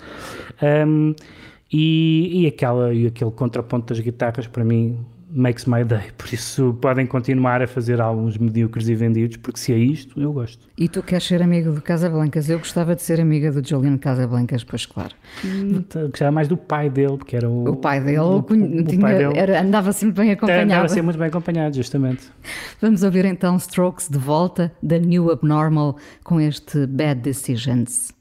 [0.62, 1.14] Um,
[1.72, 4.98] e, e, aquela, e aquele contraponto das guitarras para mim
[5.32, 9.72] makes my day, por isso podem continuar a fazer álbuns medíocres e vendidos, porque se
[9.74, 10.68] é isto, eu gosto.
[10.78, 12.50] E tu queres ser amigo do Casablancas?
[12.50, 15.14] Eu gostava de ser amiga do Julian Casablancas, pois claro.
[16.10, 18.44] Gostava mais do pai dele, porque era o, O pai dele, o, o
[18.84, 20.86] tinha- pai dele era- andava sempre bem andava acompanhado.
[20.86, 22.24] a ser muito bem acompanhado, justamente.
[22.82, 28.12] Vamos ouvir então Strokes de volta da New Abnormal com este Bad Decisions.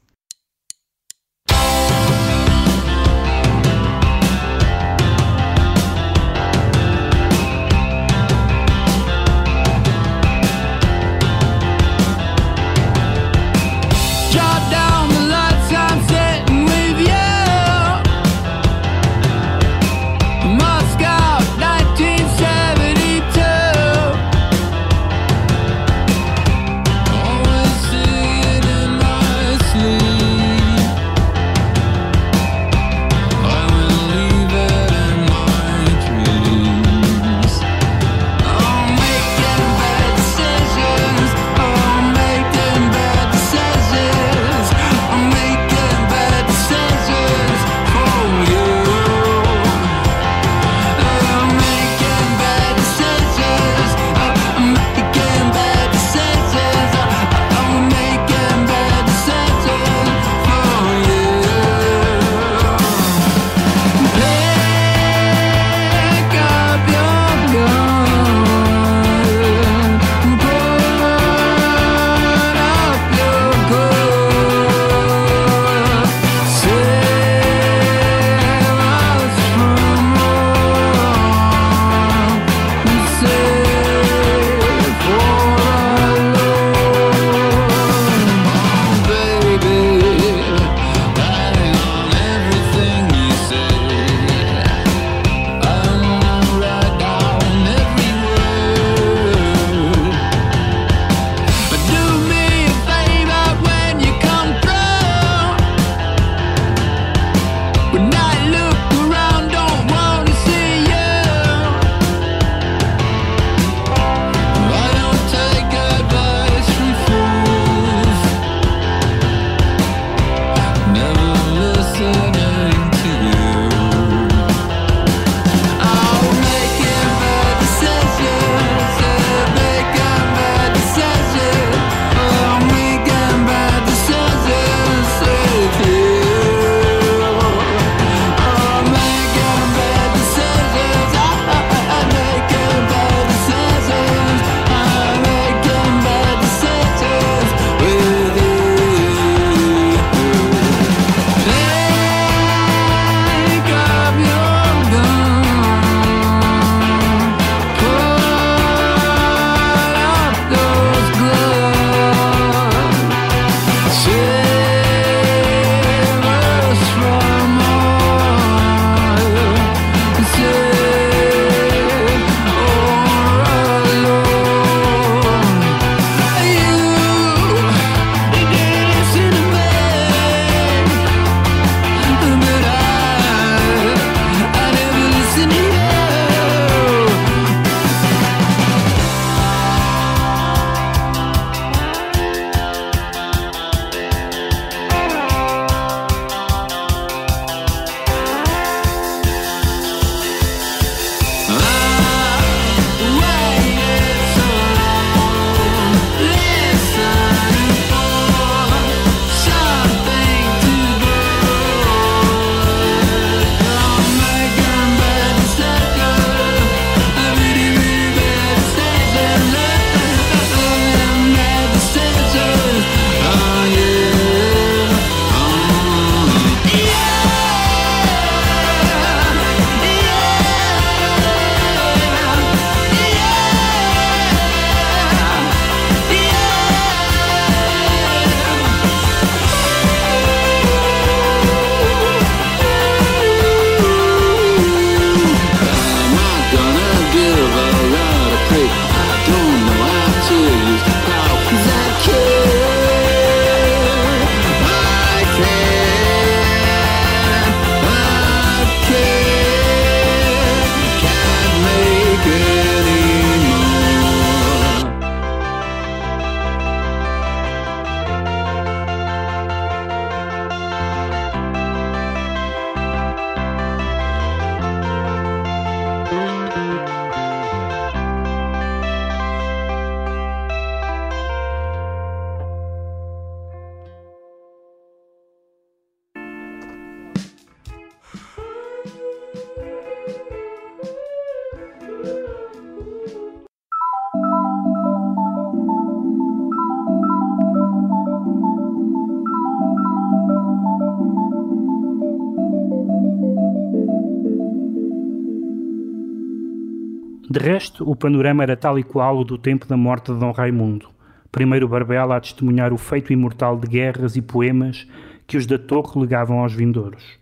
[307.30, 310.30] De resto, o panorama era tal e qual o do tempo da morte de Dom
[310.30, 310.88] Raimundo.
[311.30, 314.88] Primeiro Barbela a testemunhar o feito imortal de guerras e poemas
[315.26, 317.18] que os da Torre legavam aos vindouros.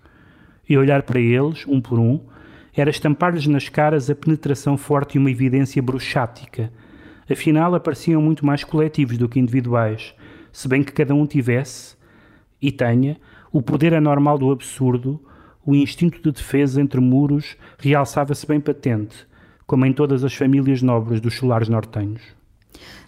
[0.68, 2.20] E olhar para eles, um por um,
[2.72, 6.70] era estampar-lhes nas caras a penetração forte e uma evidência bruxática.
[7.28, 10.14] Afinal, apareciam muito mais coletivos do que individuais,
[10.52, 11.96] se bem que cada um tivesse,
[12.62, 13.16] e tenha,
[13.50, 15.20] o poder anormal do absurdo,
[15.64, 19.26] o instinto de defesa entre muros realçava-se bem patente,
[19.66, 22.22] como em todas as famílias nobres dos solares nortenhos.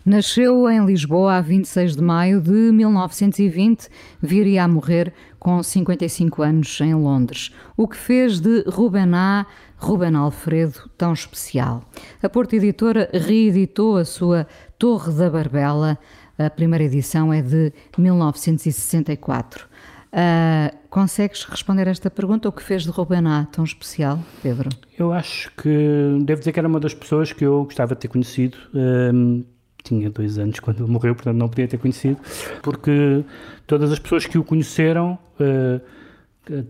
[0.04, 3.88] Nasceu em Lisboa a 26 de maio de 1920,
[4.22, 9.46] viria a morrer com 55 anos em Londres, o que fez de Ruben A.
[9.76, 11.84] Ruben Alfredo tão especial.
[12.22, 14.46] A Porta Editora reeditou a sua
[14.78, 15.98] Torre da Barbela,
[16.38, 19.66] a primeira edição é de 1964.
[20.12, 22.48] Uh, consegues responder a esta pergunta?
[22.48, 24.68] O que fez de Ruben A tão especial, Pedro?
[24.98, 28.08] Eu acho que devo dizer que era uma das pessoas que eu gostava de ter
[28.08, 28.56] conhecido.
[28.74, 29.44] Um,
[29.82, 32.18] tinha dois anos quando ele morreu, portanto não podia ter conhecido,
[32.62, 33.24] porque
[33.66, 35.80] todas as pessoas que o conheceram, uh,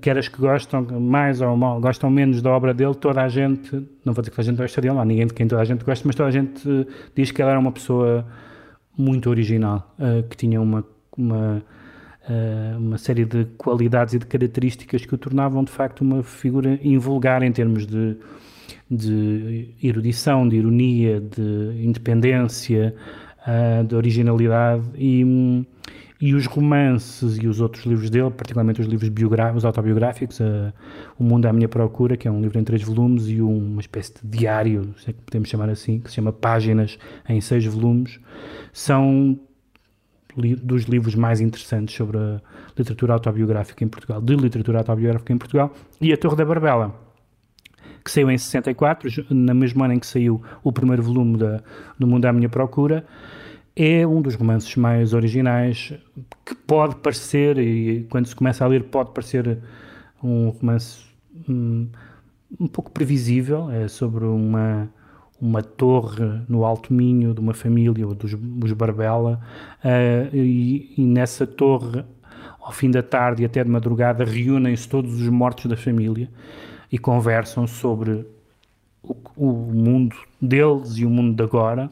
[0.00, 3.74] quer as que gostam mais ou mal, gostam menos da obra dele, toda a gente,
[4.04, 5.62] não vou dizer que toda a gente gosta dele, não há ninguém de quem toda
[5.62, 8.26] a gente gosta, mas toda a gente uh, diz que ele era uma pessoa
[8.96, 10.84] muito original, uh, que tinha uma,
[11.16, 11.62] uma,
[12.78, 17.42] uma série de qualidades e de características que o tornavam de facto uma figura invulgar
[17.42, 18.16] em termos de
[18.90, 22.94] de erudição, de ironia, de independência,
[23.46, 25.66] uh, de originalidade e,
[26.20, 30.72] e os romances e os outros livros dele, particularmente os livros biográficos, autobiográficos, uh,
[31.18, 34.14] O Mundo à Minha Procura, que é um livro em três volumes, e uma espécie
[34.22, 38.18] de diário, se é podemos chamar assim, que se chama Páginas, em seis volumes,
[38.72, 39.38] são
[40.38, 42.40] li dos livros mais interessantes sobre a
[42.76, 47.08] literatura autobiográfica em Portugal, de literatura autobiográfica em Portugal, e A Torre da Barbela
[48.04, 51.62] que saiu em 64, na mesma ano em que saiu o primeiro volume da,
[51.98, 53.04] do Mundo à Minha Procura,
[53.76, 55.92] é um dos romances mais originais
[56.44, 59.58] que pode parecer, e quando se começa a ler, pode parecer
[60.22, 61.04] um romance
[61.48, 61.88] um,
[62.58, 64.88] um pouco previsível, é sobre uma,
[65.40, 69.40] uma torre no Alto Minho de uma família, dos, dos Barbela,
[69.84, 72.04] uh, e, e, nessa torre,
[72.60, 76.28] ao fim da tarde e até de madrugada, reúnem-se todos os mortos da família
[76.90, 78.26] e conversam sobre
[79.02, 81.90] o, o mundo deles e o mundo de agora,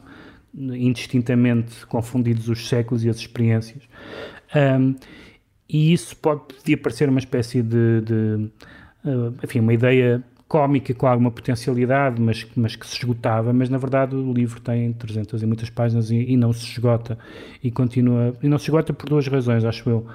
[0.53, 3.83] indistintamente confundidos os séculos e as experiências.
[4.55, 4.95] Um,
[5.69, 8.49] e isso pode podia parecer uma espécie de, de
[9.05, 13.77] uh, enfim, uma ideia cómica com alguma potencialidade, mas, mas que se esgotava, mas na
[13.77, 17.17] verdade o livro tem 300 e muitas páginas e, e, não se esgota
[17.61, 20.07] e continua, e não se esgota por duas razões, acho eu,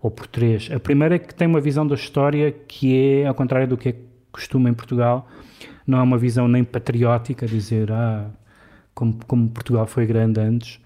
[0.00, 0.70] ou por três.
[0.72, 3.90] A primeira é que tem uma visão da história que é ao contrário do que
[3.90, 3.96] é
[4.32, 5.28] costume em Portugal,
[5.86, 8.30] não é uma visão nem patriótica, dizer ah,
[8.94, 10.80] como, como Portugal foi grande antes,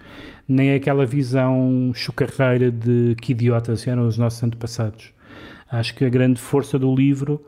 [0.46, 5.12] nem é aquela visão chocarreira de que idiotas eram os nossos antepassados.
[5.70, 7.44] Acho que a grande força do livro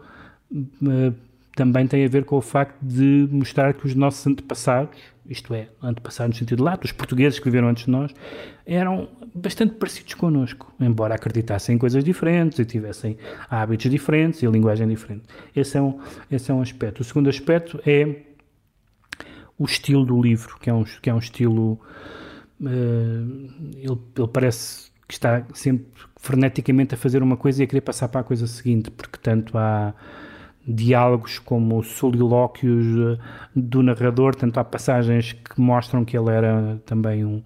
[0.52, 1.14] uh,
[1.60, 4.98] também tem a ver com o facto de mostrar que os nossos antepassados,
[5.28, 8.14] isto é, antepassados no sentido lato, os portugueses que viveram antes de nós,
[8.64, 13.18] eram bastante parecidos connosco, embora acreditassem em coisas diferentes e tivessem
[13.50, 15.24] hábitos diferentes e linguagem diferente.
[15.54, 16.00] Esse é um,
[16.30, 17.00] esse é um aspecto.
[17.00, 18.22] O segundo aspecto é
[19.58, 21.78] o estilo do livro, que é um, que é um estilo.
[22.58, 27.82] Uh, ele, ele parece que está sempre freneticamente a fazer uma coisa e a querer
[27.82, 29.92] passar para a coisa seguinte, porque tanto há
[30.66, 33.18] diálogos como solilóquios eh,
[33.54, 37.42] do narrador, tanto há passagens que mostram que ele era também um,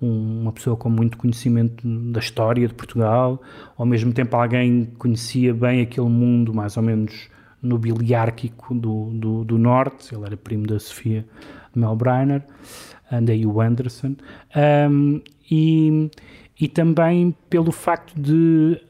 [0.00, 3.40] uma pessoa com muito conhecimento da história de Portugal,
[3.76, 7.28] ao mesmo tempo alguém que conhecia bem aquele mundo mais ou menos
[7.62, 11.24] nobiliárquico do, do, do norte, ele era primo da Sofia
[11.74, 12.44] Melbreiner,
[13.22, 14.14] daí o Anderson,
[14.90, 16.10] um, e,
[16.60, 18.80] e também pelo facto de,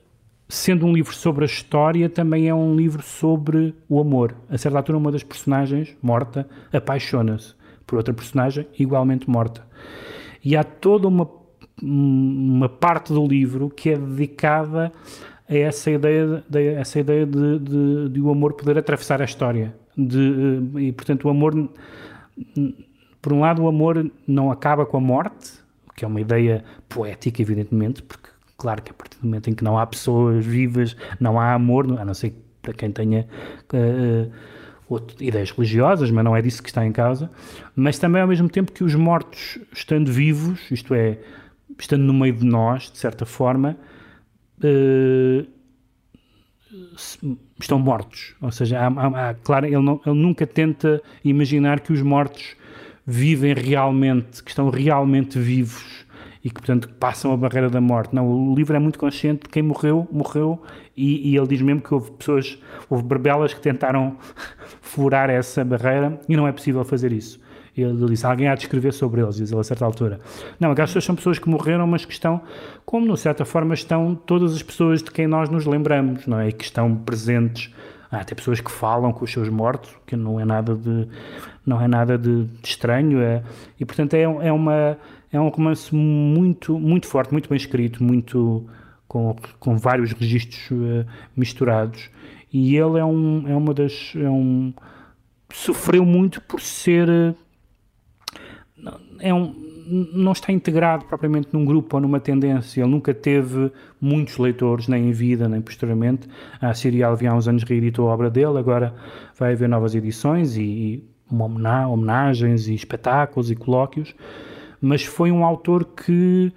[0.49, 4.35] sendo um livro sobre a história, também é um livro sobre o amor.
[4.49, 7.55] A certa altura, uma das personagens, morta, apaixona-se
[7.87, 9.67] por outra personagem igualmente morta.
[10.45, 11.29] E há toda uma,
[11.83, 14.93] uma parte do livro que é dedicada
[15.49, 19.75] a essa ideia, de, essa ideia de, de, de o amor poder atravessar a história.
[19.97, 21.71] De, e, portanto, o amor,
[23.21, 25.53] por um lado, o amor não acaba com a morte,
[25.97, 28.28] que é uma ideia poética, evidentemente, porque,
[28.59, 31.87] claro, que a partir do momento em que não há pessoas vivas, não há amor,
[31.99, 33.27] a não ser para quem tenha.
[33.73, 34.31] Uh,
[34.89, 37.31] outro, ideias religiosas, mas não é disso que está em causa,
[37.77, 41.19] mas também ao mesmo tempo que os mortos, estando vivos, isto é,
[41.79, 43.77] estando no meio de nós, de certa forma,
[44.65, 45.47] uh,
[47.61, 48.35] estão mortos.
[48.41, 52.57] Ou seja, há, há, há, claro, ele, não, ele nunca tenta imaginar que os mortos
[53.07, 56.08] vivem realmente, que estão realmente vivos
[56.49, 58.15] e que, portanto, passam a barreira da morte.
[58.15, 60.63] Não, o livro é muito consciente de quem morreu, morreu,
[60.97, 64.17] e, e ele diz mesmo que houve pessoas, houve berbelas que tentaram
[64.81, 67.39] furar essa barreira e não é possível fazer isso.
[67.77, 70.19] Ele disse, alguém há de escrever sobre eles, diz ele a certa altura.
[70.59, 72.41] Não, aquelas pessoas são pessoas que morreram, mas que estão,
[72.87, 76.49] como de certa forma estão todas as pessoas de quem nós nos lembramos, não é?
[76.49, 77.71] E que estão presentes.
[78.11, 81.07] Há até pessoas que falam com os seus mortos, que não é nada de,
[81.67, 83.21] não é nada de, de estranho.
[83.21, 83.43] É,
[83.79, 84.97] e, portanto, é, é, uma,
[85.33, 88.67] é um romance muito, muito forte, muito bem escrito, muito
[89.07, 91.07] com, com vários registros uh,
[91.37, 92.11] misturados.
[92.53, 94.13] E ele é, um, é uma das...
[94.17, 94.73] É um,
[95.51, 97.35] sofreu muito por ser
[99.21, 99.55] é um,
[100.13, 102.83] não está integrado propriamente num grupo ou numa tendência.
[102.83, 106.29] Ele nunca teve muitos leitores, nem em vida, nem posteriormente.
[106.61, 108.95] A Serial havia há uns anos reeditou a obra dele, agora
[109.39, 114.15] vai haver novas edições e, e homenagens e espetáculos e colóquios.
[114.81, 116.53] Mas foi um autor que,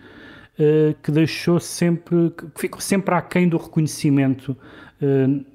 [0.59, 4.55] uh, que deixou sempre, que ficou sempre aquém do reconhecimento.
[5.01, 5.45] Uh,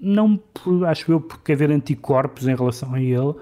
[0.00, 3.34] não, por, acho eu, porque haver anticorpos em relação a ele,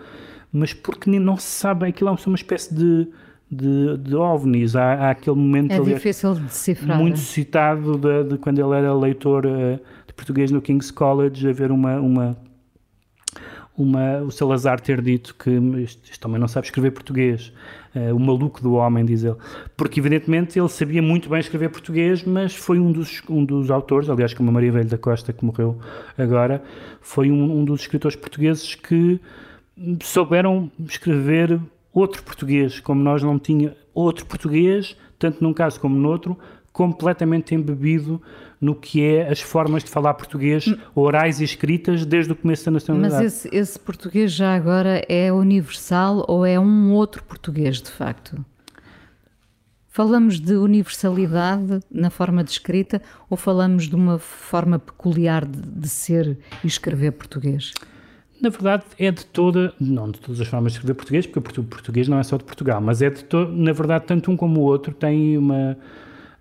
[0.53, 3.07] mas porque não se sabe, aquilo é uma espécie de,
[3.51, 4.75] de, de ovnis.
[4.75, 6.99] Há, há aquele momento é difícil de decifrar.
[6.99, 11.71] muito citado de, de, quando ele era leitor uh, de português no King's College, haver
[11.71, 12.37] uma, uma,
[13.79, 15.51] uma, o Salazar ter dito que
[15.81, 17.53] este, também não sabe escrever português.
[17.95, 19.37] Uh, o maluco do homem, diz ele.
[19.77, 24.11] Porque, evidentemente, ele sabia muito bem escrever português, mas foi um dos, um dos autores,
[24.11, 25.79] aliás, como a Maria Velho da Costa, que morreu
[26.19, 26.63] agora,
[27.01, 29.21] foi um, um dos escritores portugueses que
[30.03, 31.61] souberam escrever
[31.93, 36.37] outro português, como nós não tinha outro português, tanto num caso como no outro,
[36.73, 38.21] completamente embebido
[38.61, 42.71] no que é as formas de falar português, orais e escritas, desde o começo da
[42.73, 43.23] nacionalidade.
[43.23, 48.45] Mas esse, esse português já agora é universal ou é um outro português, de facto?
[49.89, 55.89] Falamos de universalidade na forma de escrita ou falamos de uma forma peculiar de, de
[55.89, 57.73] ser e escrever português?
[58.41, 61.65] na verdade, é de toda, não de todas as formas de escrever português, porque o
[61.65, 64.61] português não é só de Portugal, mas é de todo, na verdade, tanto um como
[64.61, 65.77] o outro tem uma,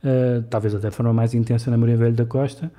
[0.08, 2.72] uh, talvez até de forma mais intensa na Maria Velho da Costa,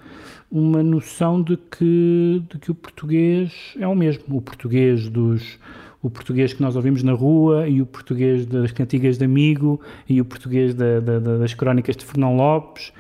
[0.50, 4.36] uma noção de que, de que o português é o mesmo.
[4.36, 5.58] O português dos
[6.00, 10.20] o português que nós ouvimos na rua e o português das cantigas de amigo e
[10.20, 12.92] o português da, da, das crónicas de Fernão Lopes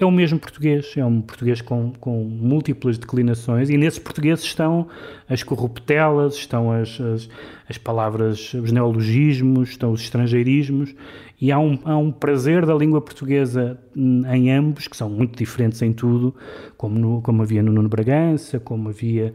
[0.00, 4.86] é o mesmo português, é um português com, com múltiplas declinações, e nesses portugueses estão
[5.28, 7.28] as corruptelas, estão as, as,
[7.68, 10.94] as, palavras, os neologismos, estão os estrangeirismos,
[11.40, 15.82] e há um, há um prazer da língua portuguesa em ambos, que são muito diferentes
[15.82, 16.34] em tudo,
[16.76, 19.34] como, no, como havia no Nuno Bragança, como havia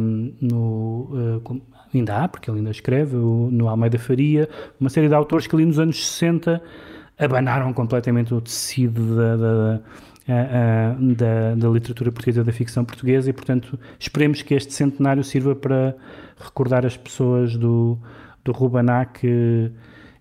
[0.00, 1.08] um, no.
[1.12, 1.62] Uh, como,
[1.94, 4.48] ainda há, porque ele ainda escreve, no Almeida Faria,
[4.80, 6.62] uma série de autores que ali nos anos 60
[7.24, 9.80] abanaram completamente o tecido da, da,
[10.98, 15.94] da, da, literatura portuguesa, da ficção portuguesa e, portanto, esperemos que este centenário sirva para
[16.38, 17.98] recordar as pessoas do,
[18.44, 19.70] do Rubaná que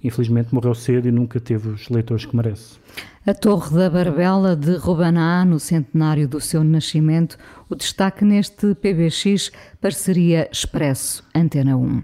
[0.03, 2.79] infelizmente morreu cedo e nunca teve os leitores que merece.
[3.25, 7.37] A Torre da Barbela de Rubaná, no centenário do seu nascimento,
[7.69, 12.01] o destaque neste PBX Parceria Expresso Antena 1.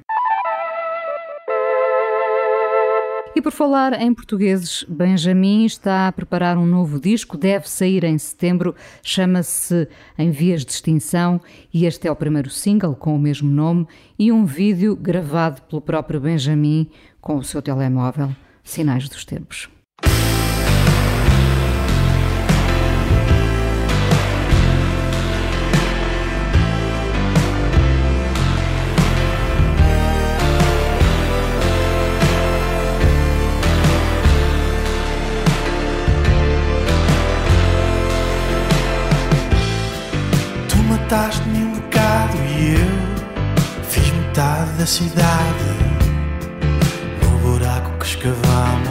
[3.38, 8.18] E por falar em portugueses, Benjamin está a preparar um novo disco, deve sair em
[8.18, 8.74] setembro,
[9.04, 11.40] chama-se Em Vias de Extinção
[11.72, 13.86] e este é o primeiro single com o mesmo nome
[14.18, 16.90] e um vídeo gravado pelo próprio Benjamin
[17.22, 19.70] com o seu telemóvel, Sinais dos Tempos.
[41.08, 45.64] Mataste-me um bocado e eu fiz metade da cidade.
[47.22, 48.90] No buraco que escavamos,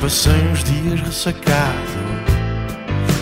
[0.00, 2.06] passei uns dias ressacado.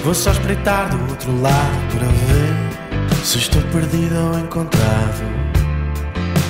[0.04, 5.24] Vou só espreitar do outro lado para ver se estou perdido ou encontrado.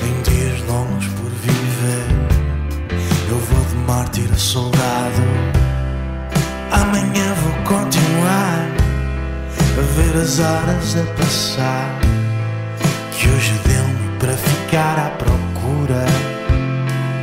[0.03, 2.07] Em dias longos por viver,
[3.29, 5.54] eu vou de mártir a soldado.
[9.77, 11.99] a ver as horas a passar.
[13.11, 16.05] Que hoje deu-me para ficar à procura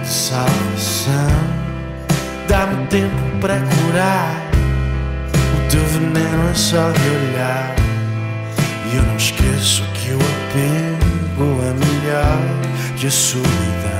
[0.03, 1.13] de salvação.
[2.49, 4.51] Dá-me tempo para curar.
[5.57, 7.75] O teu veneno é só de olhar.
[8.93, 12.63] E eu não esqueço que o apego é melhor
[12.97, 13.92] que a solidão.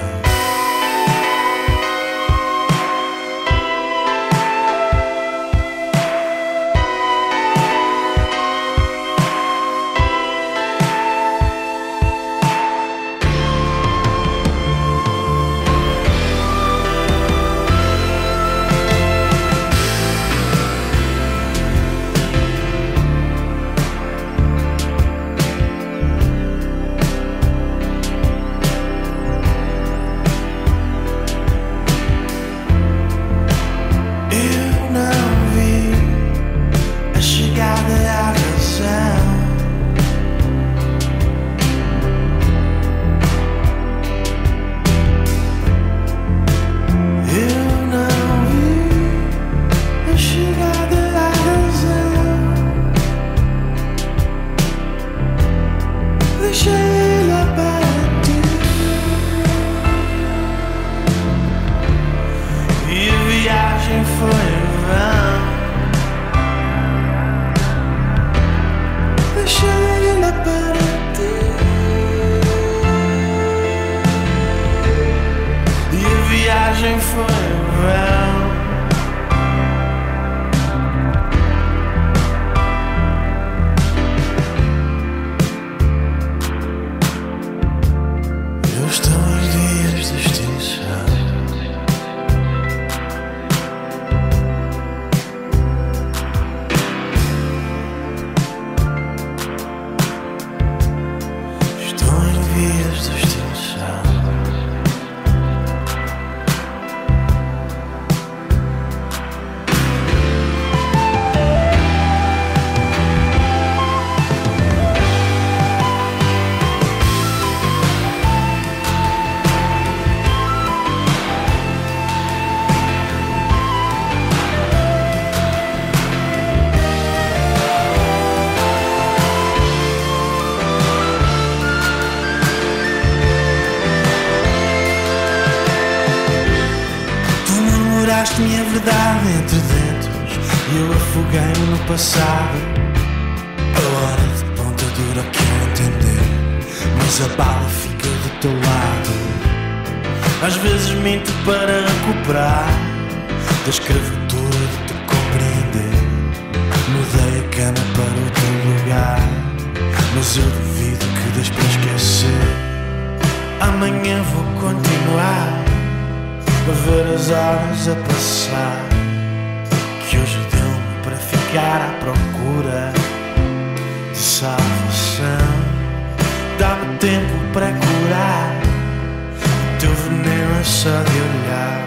[180.83, 181.85] Só de olhar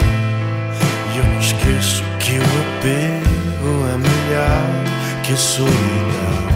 [1.13, 4.63] E eu não esqueço que o apego é melhor
[5.21, 6.47] que a solidão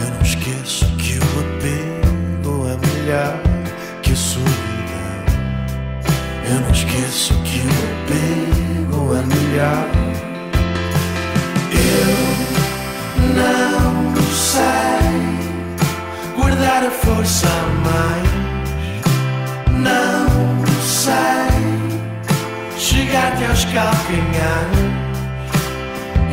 [0.00, 3.40] Eu não esqueço que o apego é melhor
[4.02, 4.64] que a solidão
[6.46, 9.88] eu não esqueço que o apego é melhor.
[11.72, 12.14] Eu
[13.34, 14.92] não sei
[16.36, 17.48] guardar a força
[17.82, 18.33] mais.
[23.14, 24.78] Chegar-te aos calcanhares.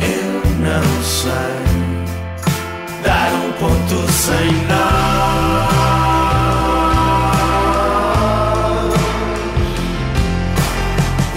[0.02, 1.62] Eu não sei
[3.04, 5.62] dar um ponto sem nó.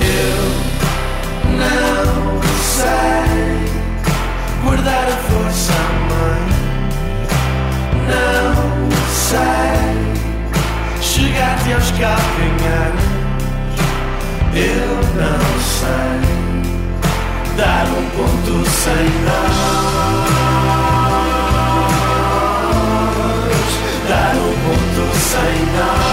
[0.01, 0.41] Eu
[1.59, 3.29] não sei
[4.63, 5.77] guardar a força
[6.09, 6.55] mais.
[8.09, 9.85] Não sei
[11.01, 13.04] chegar-te aos calcanhares.
[14.57, 16.15] Eu não sei
[17.57, 19.57] dar um ponto sem nós.
[24.07, 26.04] Dar um ponto sem nós.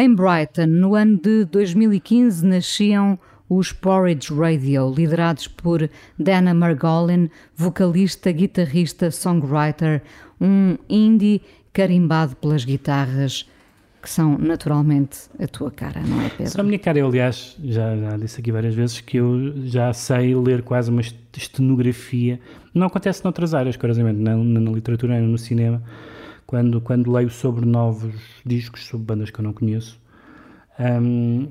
[0.00, 3.18] Em Brighton, no ano de 2015, nasciam
[3.48, 10.00] os Porridge Radio, liderados por Dana Margolin, vocalista, guitarrista, songwriter,
[10.40, 11.42] um indie
[11.72, 13.50] carimbado pelas guitarras
[14.00, 16.52] que são naturalmente a tua cara, não é, Pedro?
[16.52, 19.92] São a minha cara, eu aliás já, já, disse aqui várias vezes que eu já
[19.92, 21.02] sei ler quase uma
[21.36, 22.38] estenografia.
[22.72, 25.82] Não acontece noutras áreas, curiosamente, na, na literatura nem no cinema,
[26.48, 30.00] quando, quando leio sobre novos discos, sobre bandas que eu não conheço.
[30.80, 31.48] Hum,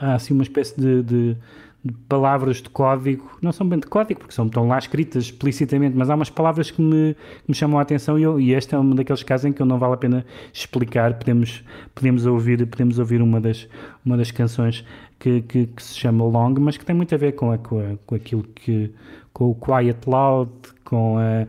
[0.00, 1.36] há assim uma espécie de, de
[1.84, 5.96] de palavras de código, não são bem de código, porque são, estão lá escritas explicitamente,
[5.96, 8.74] mas há umas palavras que me, que me chamam a atenção e, eu, e este
[8.74, 12.64] é um daqueles casos em que eu não vale a pena explicar, podemos, podemos, ouvir,
[12.66, 13.68] podemos ouvir uma das,
[14.04, 14.84] uma das canções
[15.18, 17.80] que, que, que se chama Long, mas que tem muito a ver com, a, com,
[17.80, 18.94] a, com aquilo que,
[19.32, 20.52] com o Quiet Loud,
[20.84, 21.48] com a,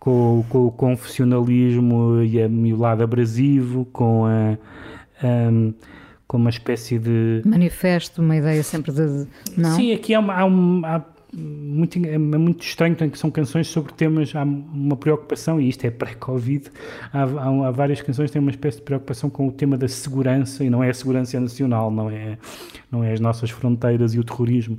[0.00, 4.56] com, com, o confessionalismo e, a, e o lado abrasivo, com a,
[5.22, 5.74] um,
[6.26, 7.42] como uma espécie de.
[7.44, 9.26] Manifesto, uma ideia sempre de.
[9.56, 9.76] Não?
[9.76, 13.92] Sim, aqui há, uma, há, um, há muito, é muito estranho, que são canções sobre
[13.92, 16.70] temas, há uma preocupação, e isto é pré-Covid,
[17.12, 19.86] há, há, há, várias canções que têm uma espécie de preocupação com o tema da
[19.86, 22.38] segurança, e não é a segurança nacional, não é,
[22.90, 24.78] não é as nossas fronteiras e o terrorismo,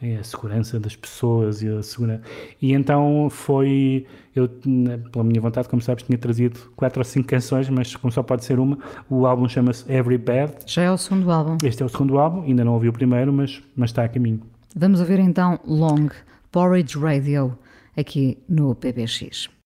[0.00, 2.22] é a segurança das pessoas e a segurança.
[2.60, 7.68] E então foi, eu, pela minha vontade, como sabes, tinha trazido quatro ou cinco canções,
[7.68, 8.78] mas como só pode ser uma,
[9.10, 10.54] o álbum chama-se Every Bad.
[10.66, 11.58] Já é o segundo álbum.
[11.62, 14.40] Este é o segundo álbum, ainda não ouvi o primeiro, mas, mas está a caminho.
[14.76, 16.08] Vamos ouvir então Long,
[16.52, 17.58] Porridge Radio,
[17.96, 19.57] aqui no PBX.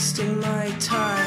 [0.00, 1.19] wasting my time.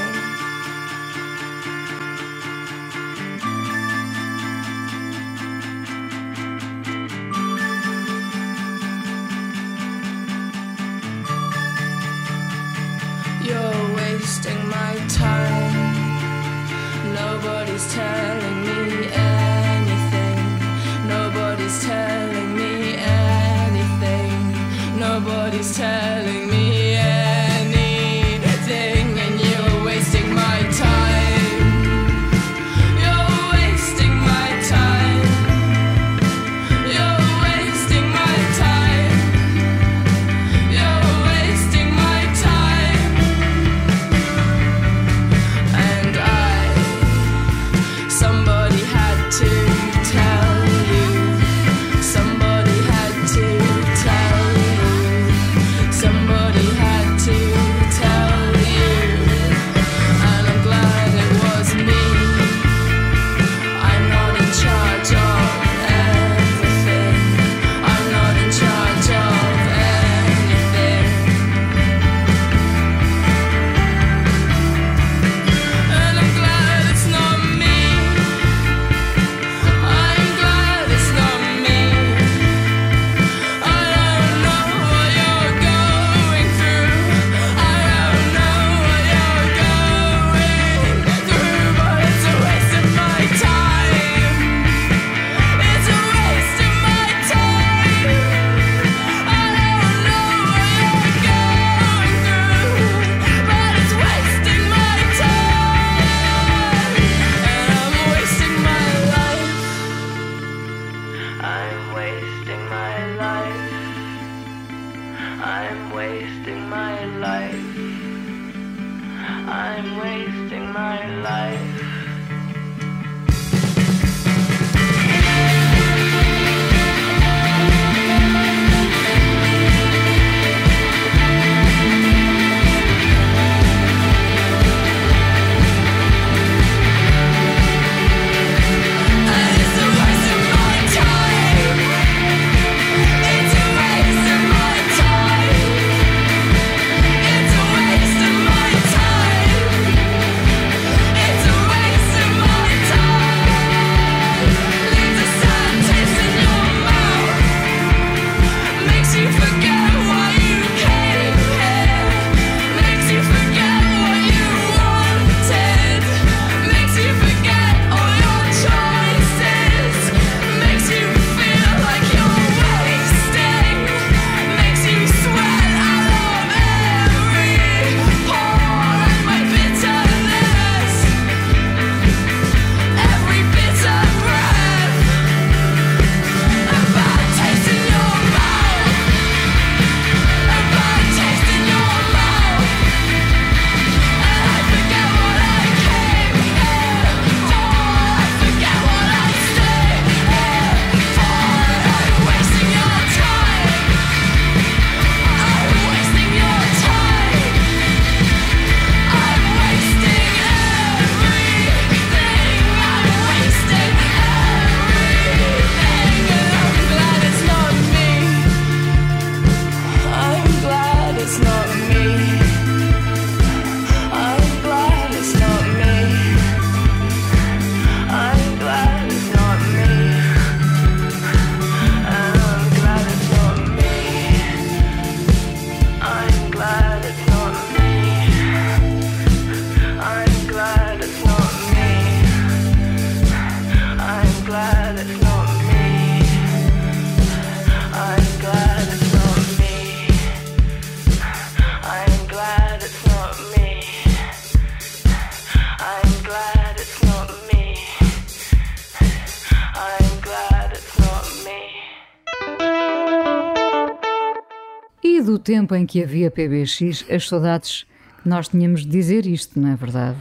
[265.44, 267.86] Tempo em que havia PBX, as saudades
[268.22, 270.18] que nós tínhamos de dizer isto, não é verdade?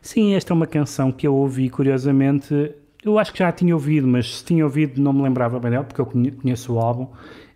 [0.00, 2.74] Sim, esta é uma canção que eu ouvi curiosamente.
[3.02, 5.70] Eu acho que já a tinha ouvido, mas se tinha ouvido não me lembrava bem
[5.70, 7.08] dela, porque eu conheço o álbum.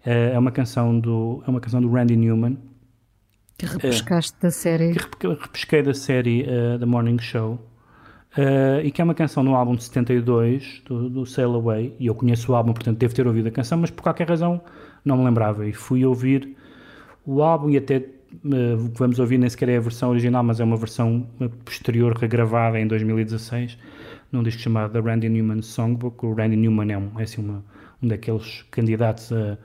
[0.05, 2.57] Eh, é uma canção do, é uma canção do Randy Newman.
[3.57, 4.95] Que repescaste da série.
[4.95, 7.59] Que repesquei da série uh, The Morning Show.
[8.37, 11.95] Uh, e que é uma canção no álbum de 72 do, do Sail Away.
[11.99, 14.61] E eu conheço o álbum, portanto devo ter ouvido a canção, mas por qualquer razão
[15.05, 15.67] não me lembrava.
[15.67, 16.57] E fui ouvir
[17.29, 20.43] o álbum e até uh, o que vamos ouvir nem sequer é a versão original,
[20.43, 21.29] mas é uma versão
[21.63, 23.77] posterior regravada em 2016
[24.33, 26.25] num disco chamado The Randy Newman Songbook.
[26.25, 27.63] O Randy Newman é, um, é assim uma,
[28.03, 29.59] um daqueles candidatos a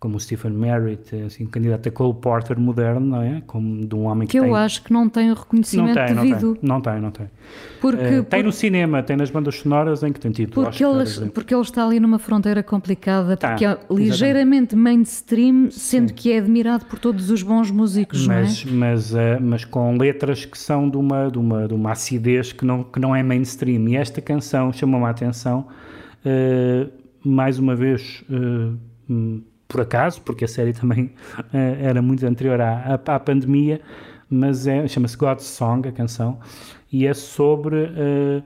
[0.00, 3.42] como o Stephen Merritt, assim, candidato a Cole Porter moderno, não é?
[3.46, 4.48] Como de um homem que, que tem...
[4.48, 6.58] eu acho que não tem o reconhecimento não tem, devido.
[6.62, 7.00] Não tem, não tem.
[7.02, 7.30] Não tem.
[7.82, 11.04] Porque, uh, tem no cinema, tem nas bandas sonoras em que tem tido porque ele,
[11.34, 16.14] porque ele está ali numa fronteira complicada, tá, porque é ligeiramente mainstream, sendo Sim.
[16.14, 18.76] que é admirado por todos os bons músicos, mas, não é?
[18.76, 22.64] Mas, uh, mas com letras que são de uma, de uma, de uma acidez que
[22.64, 23.86] não, que não é mainstream.
[23.86, 25.66] E esta canção chamou-me a atenção,
[26.24, 26.90] uh,
[27.22, 28.24] mais uma vez
[29.70, 31.04] por acaso, porque a série também
[31.38, 33.80] uh, era muito anterior à, à, à pandemia,
[34.28, 36.38] mas é, chama-se God's Song, a canção,
[36.92, 37.76] e é sobre.
[37.76, 38.42] Uh,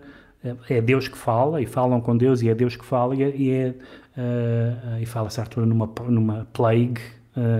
[0.68, 3.75] é Deus que fala, e falam com Deus, e é Deus que fala, e, é,
[4.18, 7.01] uh, e fala-se Arthur numa, numa plague.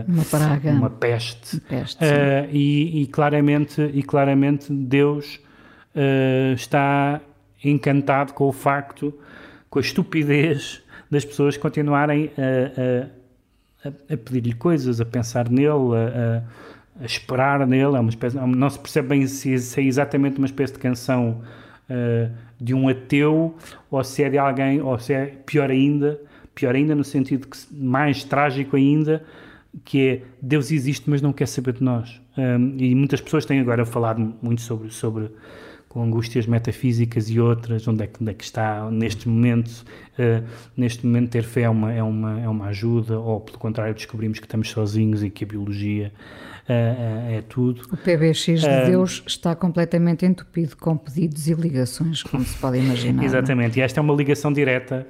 [0.07, 0.71] uma praga.
[0.71, 1.61] Uma peste.
[1.61, 2.05] peste
[2.53, 5.41] e, e, claramente, e claramente Deus
[6.55, 7.23] está
[7.65, 9.15] encantado com o facto,
[9.71, 13.24] com a estupidez das pessoas continuarem a, a
[13.85, 16.43] a, a pedir-lhe coisas, a pensar nele, a,
[17.01, 17.97] a, esperar nele.
[17.97, 21.43] É uma espécie, não se percebe bem se, se é exatamente uma espécie de canção
[21.91, 22.31] uh,
[22.61, 23.55] de um ateu
[23.91, 26.21] ou se é de alguém, ou se é pior ainda,
[26.55, 29.25] pior ainda no sentido que mais trágico ainda,
[29.85, 32.21] que é Deus existe, mas não quer saber de nós.
[32.37, 35.31] Um, e muitas pessoas têm agora falado muito sobre, sobre
[35.95, 39.85] com angústias metafísicas e outras, onde é que, onde é que está neste momento,
[40.19, 40.45] uh,
[40.77, 44.41] neste momento ter fé é uma, é, uma, é uma ajuda, ou pelo contrário descobrimos
[44.41, 46.13] que estamos sozinhos e que a biologia
[46.69, 47.83] uh, é tudo.
[47.93, 53.23] O PBX de Deus está completamente entupido com pedidos e ligações, como se pode imaginar.
[53.23, 53.27] É?
[53.27, 55.07] Exatamente, e esta é uma ligação direta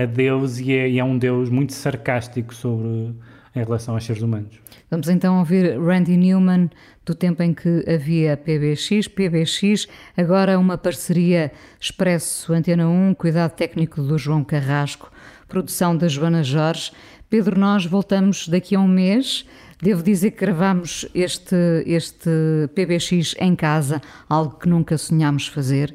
[0.00, 3.12] a Deus e é, e é um Deus muito sarcástico sobre
[3.56, 4.60] em relação aos seres humanos.
[4.88, 6.70] Vamos então ouvir Randy Newman
[7.06, 9.86] do tempo em que havia PBX, PBX,
[10.16, 15.10] agora uma parceria Expresso Antena 1, cuidado técnico do João Carrasco,
[15.48, 16.90] produção da Joana Jorge.
[17.30, 19.46] Pedro, nós voltamos daqui a um mês.
[19.80, 21.54] Devo dizer que gravamos este,
[21.86, 22.28] este
[22.74, 25.94] PBX em casa, algo que nunca sonhámos fazer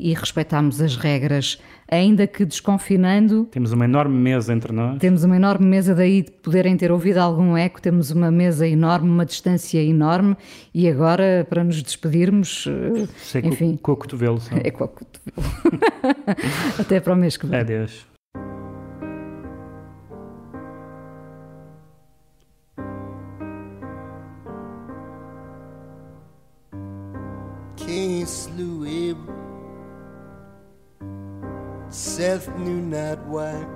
[0.00, 3.44] e respeitamos as regras, ainda que desconfinando.
[3.50, 4.98] Temos uma enorme mesa entre nós.
[4.98, 9.08] Temos uma enorme mesa, daí de poderem ter ouvido algum eco, temos uma mesa enorme,
[9.10, 10.36] uma distância enorme
[10.74, 12.66] e agora, para nos despedirmos,
[13.18, 13.72] Sei enfim.
[13.72, 14.40] Com, com o cotovelo.
[14.40, 14.50] Só.
[14.62, 15.50] É com o cotovelo.
[16.78, 17.60] Até para o mês que vem.
[17.60, 18.09] Adeus.
[33.26, 33.66] Why.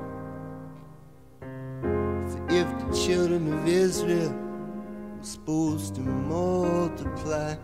[1.41, 7.55] For if the children of Israel were supposed to multiply,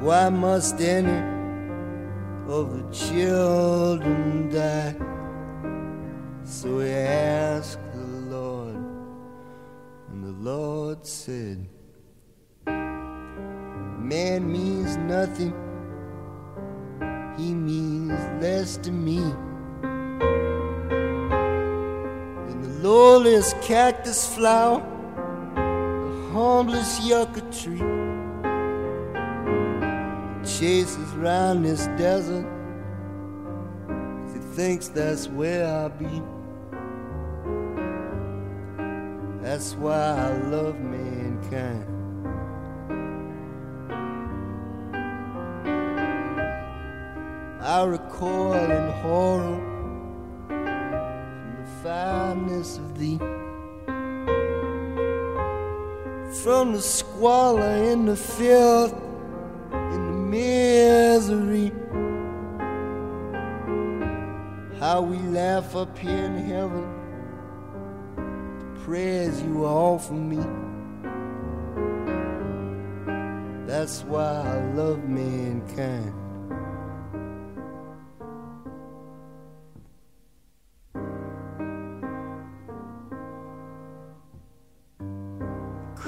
[0.00, 1.20] why must any
[2.48, 4.96] of the children die?
[6.44, 8.06] So he asked the
[8.36, 8.76] Lord,
[10.10, 11.68] and the Lord said,
[12.66, 15.54] Man means nothing
[17.38, 17.91] he means
[18.42, 19.20] less to me
[22.46, 24.82] than the lowliest cactus flower,
[25.54, 27.78] the humblest yucca tree.
[30.44, 32.44] Chases round this desert,
[33.86, 36.20] 'cause he thinks that's where I'll be.
[39.40, 41.91] That's why I love mankind.
[47.64, 49.60] I recoil in horror
[50.48, 53.18] from the fineness of thee,
[56.42, 58.92] from the squalor and the filth
[59.70, 61.70] and the misery.
[64.80, 66.84] How we laugh up here in heaven,
[68.58, 70.44] the prayers you offer me.
[73.68, 76.21] That's why I love mankind.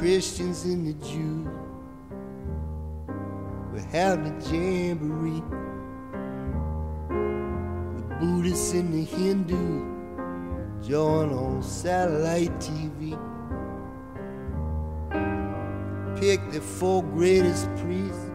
[0.05, 1.49] Christians and the Jews
[3.73, 5.43] will have the jamboree.
[7.97, 13.17] The Buddhists and the Hindus join on satellite TV.
[16.21, 18.31] Pick the four greatest priests,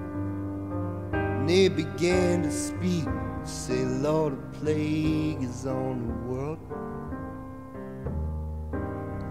[1.14, 3.06] and they began to speak.
[3.44, 6.58] Say, Lord, the plague is on the world.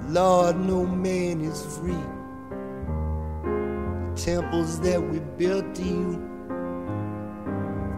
[0.08, 2.17] Lord, no man is free.
[4.28, 6.20] Temples that we built to you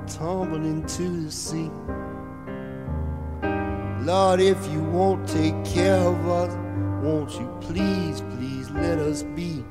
[0.07, 1.69] tumbled into the sea.
[4.05, 6.55] Lord, if you won't take care of us,
[7.03, 9.65] won't you please, please let us be?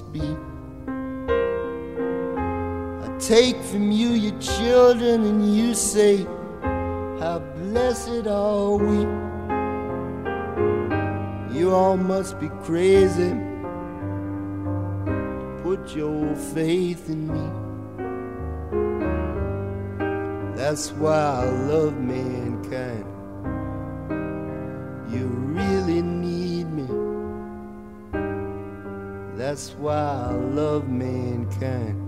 [0.00, 0.36] Be.
[3.04, 6.24] I take from you your children, and you say,
[7.20, 9.06] How blessed are we.
[11.58, 13.34] You all must be crazy.
[15.62, 17.68] Put your faith in me.
[20.56, 23.07] That's why I love mankind.
[29.58, 32.07] That's why I love mankind.